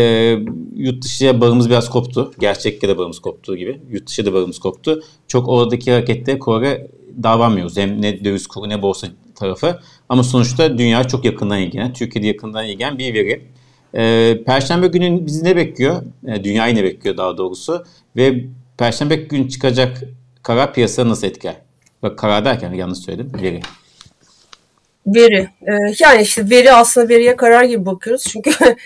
yurt 0.76 1.04
dışıya 1.04 1.40
bağımız 1.40 1.70
biraz 1.70 1.90
koptu. 1.90 2.32
Gerçekte 2.38 2.88
de 2.88 2.98
bağımız 2.98 3.18
koptuğu 3.18 3.56
gibi. 3.56 3.80
Yurt 3.90 4.06
dışı 4.06 4.26
da 4.26 4.32
bağımız 4.34 4.58
koptu. 4.58 5.02
Çok 5.28 5.48
oradaki 5.48 5.92
harekette 5.92 6.38
Kore 6.38 6.88
davranmıyoruz. 7.22 7.76
Hem 7.76 8.02
ne 8.02 8.24
döviz 8.24 8.46
kuru 8.46 8.68
ne 8.68 8.82
borsa 8.82 9.06
tarafı. 9.34 9.80
Ama 10.08 10.22
sonuçta 10.22 10.78
dünya 10.78 11.04
çok 11.04 11.24
yakından 11.24 11.58
ilgilenen, 11.58 11.92
Türkiye'de 11.92 12.26
yakından 12.26 12.66
ilgilenen 12.66 12.98
bir 12.98 13.14
veri. 13.14 13.46
E, 13.94 14.34
Perşembe 14.46 14.86
günü 14.86 15.26
bizi 15.26 15.44
ne 15.44 15.56
bekliyor? 15.56 16.02
E, 16.26 16.44
dünyayı 16.44 16.74
ne 16.74 16.84
bekliyor 16.84 17.16
daha 17.16 17.36
doğrusu? 17.36 17.84
Ve 18.16 18.44
Perşembe 18.78 19.16
gün 19.16 19.48
çıkacak 19.48 20.02
karar 20.42 20.74
piyasa 20.74 21.08
nasıl 21.08 21.26
etkiler? 21.26 21.56
Bak 22.02 22.18
karar 22.18 22.44
derken 22.44 22.72
yanlış 22.72 22.98
söyledim. 22.98 23.32
Veri. 23.42 23.60
Veri. 25.06 25.48
Ee, 25.62 25.72
yani 25.98 26.22
işte 26.22 26.50
veri 26.50 26.72
aslında 26.72 27.08
veriye 27.08 27.36
karar 27.36 27.64
gibi 27.64 27.86
bakıyoruz. 27.86 28.24
Çünkü 28.24 28.50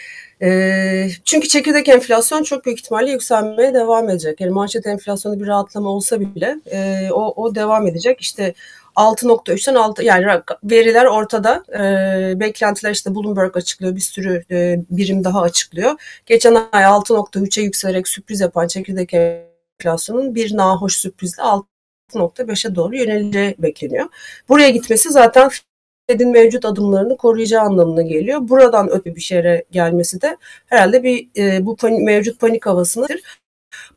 e, 0.42 1.08
çünkü 1.24 1.48
çekirdek 1.48 1.88
enflasyon 1.88 2.42
çok 2.42 2.66
büyük 2.66 2.78
ihtimalle 2.78 3.10
yükselmeye 3.10 3.74
devam 3.74 4.08
edecek. 4.10 4.40
Yani 4.40 4.52
manşet 4.52 4.86
enflasyonu 4.86 5.40
bir 5.40 5.46
rahatlama 5.46 5.90
olsa 5.90 6.20
bile 6.20 6.56
e, 6.72 7.08
o, 7.12 7.42
o 7.42 7.54
devam 7.54 7.86
edecek. 7.86 8.20
İşte 8.20 8.54
6.3'ten 8.96 9.74
6 9.74 10.04
yani 10.04 10.42
veriler 10.64 11.04
ortada. 11.04 11.64
E, 11.74 12.40
beklentiler 12.40 12.90
işte 12.90 13.14
Bloomberg 13.14 13.56
açıklıyor. 13.56 13.96
Bir 13.96 14.00
sürü 14.00 14.44
e, 14.50 14.80
birim 14.90 15.24
daha 15.24 15.40
açıklıyor. 15.42 16.22
Geçen 16.26 16.54
ay 16.72 16.84
6.3'e 16.84 17.62
yükselerek 17.62 18.08
sürpriz 18.08 18.40
yapan 18.40 18.66
çekirdek 18.66 19.14
enflasyonun 19.14 20.34
bir 20.34 20.56
nahoş 20.56 20.96
sürprizle 20.96 21.42
6.5'e 22.12 22.74
doğru 22.74 22.96
yöneleceği 22.96 23.54
bekleniyor. 23.58 24.06
Buraya 24.48 24.70
gitmesi 24.70 25.10
zaten 25.10 25.50
Fed'in 26.10 26.30
mevcut 26.30 26.64
adımlarını 26.64 27.16
koruyacağı 27.16 27.62
anlamına 27.62 28.02
geliyor. 28.02 28.48
Buradan 28.48 28.90
öte 28.90 29.16
bir 29.16 29.20
şeye 29.20 29.64
gelmesi 29.70 30.22
de 30.22 30.36
herhalde 30.66 31.02
bir 31.02 31.28
e, 31.36 31.66
bu 31.66 31.76
panik, 31.76 32.02
mevcut 32.02 32.40
panik 32.40 32.66
havasıdır. 32.66 33.20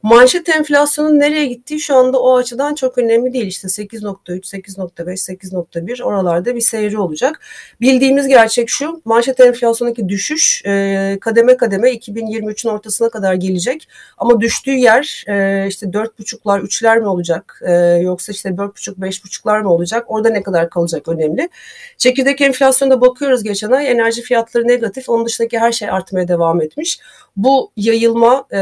Manşet 0.04 0.50
enflasyonun 0.50 1.20
nereye 1.20 1.46
gittiği 1.46 1.80
şu 1.80 1.96
anda 1.96 2.22
o 2.22 2.38
açıdan 2.38 2.76
çok 2.76 2.98
önemli 2.98 3.34
değil. 3.34 3.46
İşte 3.46 3.68
8.3, 3.68 4.40
8.5, 4.40 5.36
8.1 5.36 6.04
oralarda 6.04 6.56
bir 6.56 6.62
seyri 6.62 6.98
olacak. 6.98 7.40
Bildiğimiz 7.82 8.28
gerçek 8.28 8.70
şu, 8.70 9.02
manşet 9.06 9.40
enflasyondaki 9.40 10.10
düşüş 10.10 10.62
e, 10.66 11.18
kademe 11.22 11.58
kademe 11.58 11.94
2023'ün 11.94 12.72
ortasına 12.72 13.10
kadar 13.10 13.34
gelecek. 13.34 13.88
Ama 14.18 14.42
düştüğü 14.42 14.76
yer 14.76 15.24
e, 15.28 15.68
işte 15.68 15.86
4.5'lar, 15.86 16.62
3'ler 16.62 17.00
mi 17.00 17.08
olacak 17.08 17.62
e, 17.66 17.74
yoksa 18.02 18.32
işte 18.32 18.50
4.5, 18.50 18.96
5.5'lar 18.96 19.62
mı 19.62 19.74
olacak? 19.74 20.06
Orada 20.08 20.30
ne 20.30 20.44
kadar 20.44 20.70
kalacak 20.70 21.08
önemli. 21.08 21.50
Çekirdek 21.98 22.42
enflasyonda 22.42 23.02
bakıyoruz 23.02 23.44
geçen 23.44 23.72
ay 23.72 23.92
enerji 23.92 24.22
fiyatları 24.22 24.68
negatif. 24.68 25.10
Onun 25.10 25.26
dışındaki 25.26 25.60
her 25.60 25.72
şey 25.72 25.90
artmaya 25.90 26.28
devam 26.28 26.62
etmiş. 26.62 27.00
Bu 27.38 27.72
yayılma 27.78 28.46
e, 28.52 28.60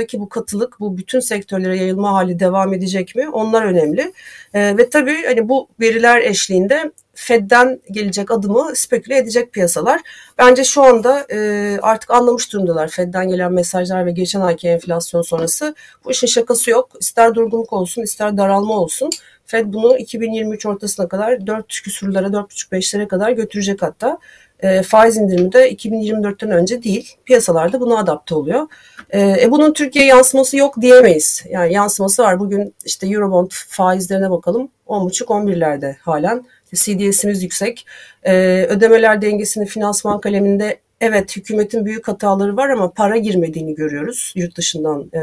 enflasyondaki 0.00 0.20
bu 0.20 0.28
katılık 0.28 0.80
bu 0.80 0.96
bütün 0.96 1.20
sektörlere 1.20 1.76
yayılma 1.76 2.12
hali 2.12 2.38
devam 2.38 2.74
edecek 2.74 3.16
mi? 3.16 3.28
Onlar 3.28 3.64
önemli. 3.64 4.12
E, 4.54 4.76
ve 4.76 4.90
tabii 4.90 5.26
hani 5.26 5.48
bu 5.48 5.68
veriler 5.80 6.20
eşliğinde 6.22 6.92
Fed'den 7.14 7.80
gelecek 7.90 8.30
adımı 8.30 8.72
speküle 8.74 9.18
edecek 9.18 9.52
piyasalar. 9.52 10.00
Bence 10.38 10.64
şu 10.64 10.82
anda 10.82 11.26
e, 11.32 11.78
artık 11.82 12.10
anlamış 12.10 12.52
durumdalar 12.52 12.88
Fed'den 12.88 13.28
gelen 13.28 13.52
mesajlar 13.52 14.06
ve 14.06 14.12
geçen 14.12 14.40
ayki 14.40 14.68
enflasyon 14.68 15.22
sonrası. 15.22 15.74
Bu 16.04 16.10
işin 16.10 16.26
şakası 16.26 16.70
yok. 16.70 16.90
İster 17.00 17.34
durgunluk 17.34 17.72
olsun 17.72 18.02
ister 18.02 18.36
daralma 18.36 18.74
olsun. 18.74 19.10
Fed 19.46 19.66
bunu 19.66 19.98
2023 19.98 20.66
ortasına 20.66 21.08
kadar 21.08 21.46
4 21.46 21.66
küsurlara 21.68 22.26
4,5-5'lere 22.26 23.08
kadar 23.08 23.30
götürecek 23.30 23.82
hatta 23.82 24.18
e, 24.62 24.82
faiz 24.82 25.16
indirimi 25.16 25.52
de 25.52 25.72
2024'ten 25.72 26.50
önce 26.50 26.82
değil. 26.82 27.16
Piyasalarda 27.24 27.80
buna 27.80 27.98
adapte 27.98 28.34
oluyor. 28.34 28.66
E, 29.10 29.20
e, 29.20 29.50
bunun 29.50 29.72
Türkiye 29.72 30.04
yansıması 30.04 30.56
yok 30.56 30.80
diyemeyiz. 30.80 31.44
Yani 31.50 31.72
yansıması 31.72 32.22
var. 32.22 32.40
Bugün 32.40 32.74
işte 32.84 33.06
Eurobond 33.06 33.50
faizlerine 33.50 34.30
bakalım. 34.30 34.68
10,5-11'lerde 34.86 35.96
halen. 35.96 36.44
CDS'imiz 36.74 37.42
yüksek. 37.42 37.86
E, 38.22 38.32
ödemeler 38.68 39.22
dengesini 39.22 39.66
finansman 39.66 40.20
kaleminde 40.20 40.78
evet 41.00 41.36
hükümetin 41.36 41.84
büyük 41.84 42.08
hataları 42.08 42.56
var 42.56 42.68
ama 42.68 42.90
para 42.90 43.16
girmediğini 43.16 43.74
görüyoruz 43.74 44.32
yurt 44.36 44.56
dışından 44.56 45.10
e, 45.14 45.22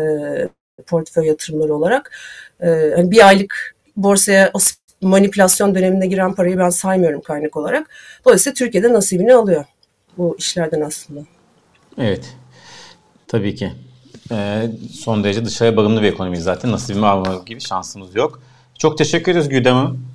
portföy 0.87 1.27
yatırımları 1.27 1.75
olarak. 1.75 2.11
E, 2.61 2.67
hani 2.95 3.11
bir 3.11 3.27
aylık 3.27 3.75
borsaya 3.95 4.51
manipülasyon 5.01 5.75
döneminde 5.75 6.07
giren 6.07 6.33
parayı 6.33 6.57
ben 6.57 6.69
saymıyorum 6.69 7.21
kaynak 7.21 7.57
olarak. 7.57 7.89
Dolayısıyla 8.25 8.53
Türkiye'de 8.53 8.93
nasibini 8.93 9.33
alıyor 9.35 9.65
bu 10.17 10.35
işlerden 10.39 10.81
aslında. 10.81 11.19
Evet. 11.97 12.35
Tabii 13.27 13.55
ki. 13.55 13.71
Ee, 14.31 14.71
son 14.91 15.23
derece 15.23 15.45
dışarıya 15.45 15.77
bağımlı 15.77 16.01
bir 16.01 16.07
ekonomi 16.07 16.37
zaten. 16.37 16.71
Nasibimi 16.71 17.05
alma 17.05 17.43
gibi 17.45 17.61
şansımız 17.61 18.15
yok. 18.15 18.41
Çok 18.77 18.97
teşekkür 18.97 19.31
ederiz 19.31 19.49
Güdem 19.49 19.75
Hanım. 19.75 20.07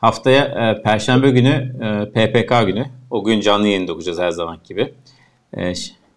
Haftaya 0.00 0.44
e, 0.44 0.82
Perşembe 0.82 1.30
günü 1.30 1.76
e, 1.82 2.10
PPK 2.10 2.66
günü. 2.66 2.86
O 3.10 3.24
gün 3.24 3.40
canlı 3.40 3.66
yayında 3.66 3.92
okuyacağız 3.92 4.18
her 4.18 4.30
zaman 4.30 4.58
gibi. 4.68 4.94
E, 5.56 5.72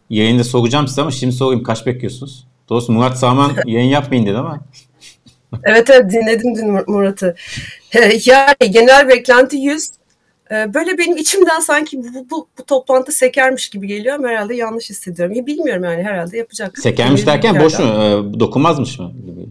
yayında 0.09 0.43
soracağım 0.43 0.87
size 0.87 1.01
ama 1.01 1.11
şimdi 1.11 1.35
sorayım. 1.35 1.63
Kaç 1.63 1.85
bekliyorsunuz? 1.85 2.47
Doğrusu 2.69 2.91
Murat 2.91 3.19
Saman 3.19 3.51
yayın 3.65 3.89
yapmayın 3.89 4.25
dedi 4.25 4.37
ama. 4.37 4.59
evet 5.63 5.89
evet 5.89 6.11
dinledim 6.11 6.55
dün 6.55 6.91
Murat'ı. 6.93 7.35
Yani 8.25 8.71
genel 8.71 9.09
beklenti 9.09 9.57
100. 9.57 9.91
Ee, 10.51 10.73
böyle 10.73 10.97
benim 10.97 11.17
içimden 11.17 11.59
sanki 11.59 12.03
bu, 12.03 12.29
bu, 12.29 12.47
bu 12.57 12.65
toplantı 12.65 13.11
sekermiş 13.11 13.69
gibi 13.69 13.87
geliyor 13.87 14.15
ama 14.15 14.27
herhalde 14.27 14.55
yanlış 14.55 14.89
hissediyorum. 14.89 15.35
Ya 15.35 15.45
bilmiyorum 15.45 15.83
yani 15.83 16.03
herhalde 16.03 16.37
yapacak. 16.37 16.79
Sekermiş 16.79 17.27
derken 17.27 17.59
boş 17.59 17.79
mu? 17.79 17.85
Ee, 17.85 18.39
dokunmazmış 18.39 18.99
mı? 18.99 19.11
Gibi. 19.25 19.49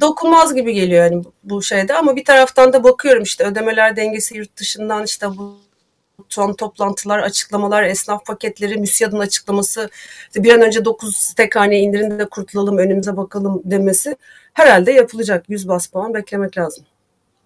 Dokunmaz 0.00 0.54
gibi 0.54 0.74
geliyor 0.74 1.04
yani 1.04 1.24
bu 1.44 1.62
şeyde 1.62 1.94
ama 1.94 2.16
bir 2.16 2.24
taraftan 2.24 2.72
da 2.72 2.84
bakıyorum 2.84 3.22
işte 3.22 3.44
ödemeler 3.44 3.96
dengesi 3.96 4.36
yurt 4.36 4.56
dışından 4.56 5.04
işte 5.04 5.26
bu 5.26 5.58
son 6.28 6.52
toplantılar, 6.52 7.18
açıklamalar, 7.18 7.82
esnaf 7.82 8.26
paketleri, 8.26 8.76
MÜSİAD'ın 8.76 9.18
açıklaması, 9.18 9.90
işte 10.26 10.44
bir 10.44 10.54
an 10.54 10.60
önce 10.60 10.84
9 10.84 11.34
tek 11.34 11.56
haneye 11.56 11.80
indirin 11.80 12.18
de 12.18 12.28
kurtulalım, 12.28 12.78
önümüze 12.78 13.16
bakalım 13.16 13.62
demesi 13.64 14.16
herhalde 14.52 14.92
yapılacak. 14.92 15.44
100 15.48 15.68
bas 15.68 15.86
puan 15.86 16.14
beklemek 16.14 16.58
lazım. 16.58 16.84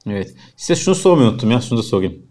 Evet. 0.07 0.35
Size 0.57 0.81
şunu 0.81 0.95
sormayı 0.95 1.31
unuttum 1.31 1.51
ya. 1.51 1.61
Şunu 1.61 1.79
da 1.79 1.83
sorayım. 1.83 2.23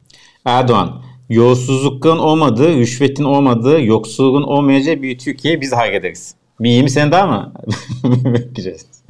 Erdoğan, 0.46 1.04
yolsuzlukların 1.30 2.20
olmadığı, 2.20 2.76
rüşvetin 2.76 3.24
olmadığı, 3.24 3.82
yoksulluğun 3.82 4.44
olmayacağı 4.44 5.02
bir 5.02 5.18
Türkiye 5.18 5.62
biz 5.62 5.72
hayal 5.72 5.94
ederiz. 5.94 6.36
Bir 6.60 6.70
20 6.70 6.90
sene 6.90 7.12
daha 7.12 7.28
mı 7.28 7.54
bekleyeceğiz? 8.26 8.86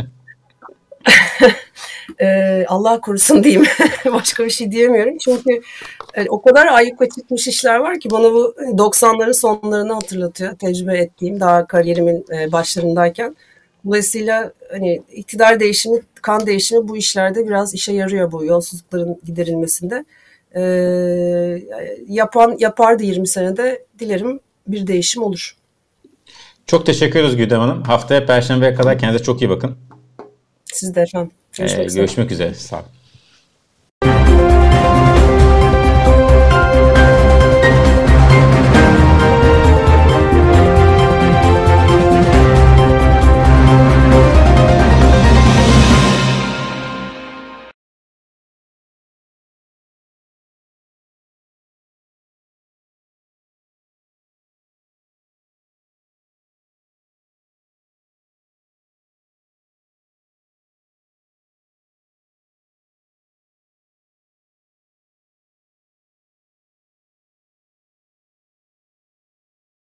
ee, 2.22 2.66
Allah 2.68 3.02
korusun 3.02 3.44
diyeyim. 3.44 3.64
Başka 4.06 4.46
bir 4.46 4.50
şey 4.50 4.72
diyemiyorum. 4.72 5.18
Çünkü 5.18 5.62
e, 6.14 6.26
o 6.30 6.42
kadar 6.42 6.68
ayyuka 6.68 7.10
çıkmış 7.10 7.48
işler 7.48 7.76
var 7.76 8.00
ki 8.00 8.12
bana 8.12 8.34
bu 8.34 8.56
90'ların 8.60 9.34
sonlarını 9.34 9.94
hatırlatıyor. 9.94 10.56
Tecrübe 10.56 10.98
ettiğim 10.98 11.40
daha 11.40 11.68
kariyerimin 11.68 12.26
e, 12.34 12.52
başlarındayken. 12.52 13.36
Dolayısıyla 13.86 14.52
hani 14.72 15.02
iktidar 15.12 15.60
değişimi, 15.60 16.00
kan 16.22 16.46
değişimi 16.46 16.88
bu 16.88 16.98
işlerde 16.98 17.48
biraz 17.48 17.74
işe 17.74 17.94
yarıyor 17.94 18.32
bu 18.32 18.46
yolsuzlukların 18.46 19.20
giderilmesinde. 19.26 20.06
Ee, 20.56 20.62
yapan 22.08 22.56
yapardı 22.60 23.04
20 23.04 23.28
senede. 23.28 23.86
Dilerim 24.00 24.40
bir 24.68 24.88
değişim 24.88 25.24
olur. 25.24 25.56
Çok 26.68 26.86
teşekkür 26.86 27.20
ederiz 27.20 27.38
Güdem 27.38 27.60
Hanım. 27.60 27.84
Haftaya 27.84 28.26
Perşembe'ye 28.26 28.74
kadar 28.74 29.00
kendinize 29.00 29.24
çok 29.24 29.42
iyi 29.42 29.50
bakın. 29.50 29.78
Siz 30.66 30.96
de 30.96 31.02
efendim. 31.02 31.32
Görüşmek, 31.58 31.92
ee, 31.92 31.96
görüşmek 31.96 32.32
üzere. 32.32 32.54
Sağ 32.54 32.76
olun. 32.76 32.86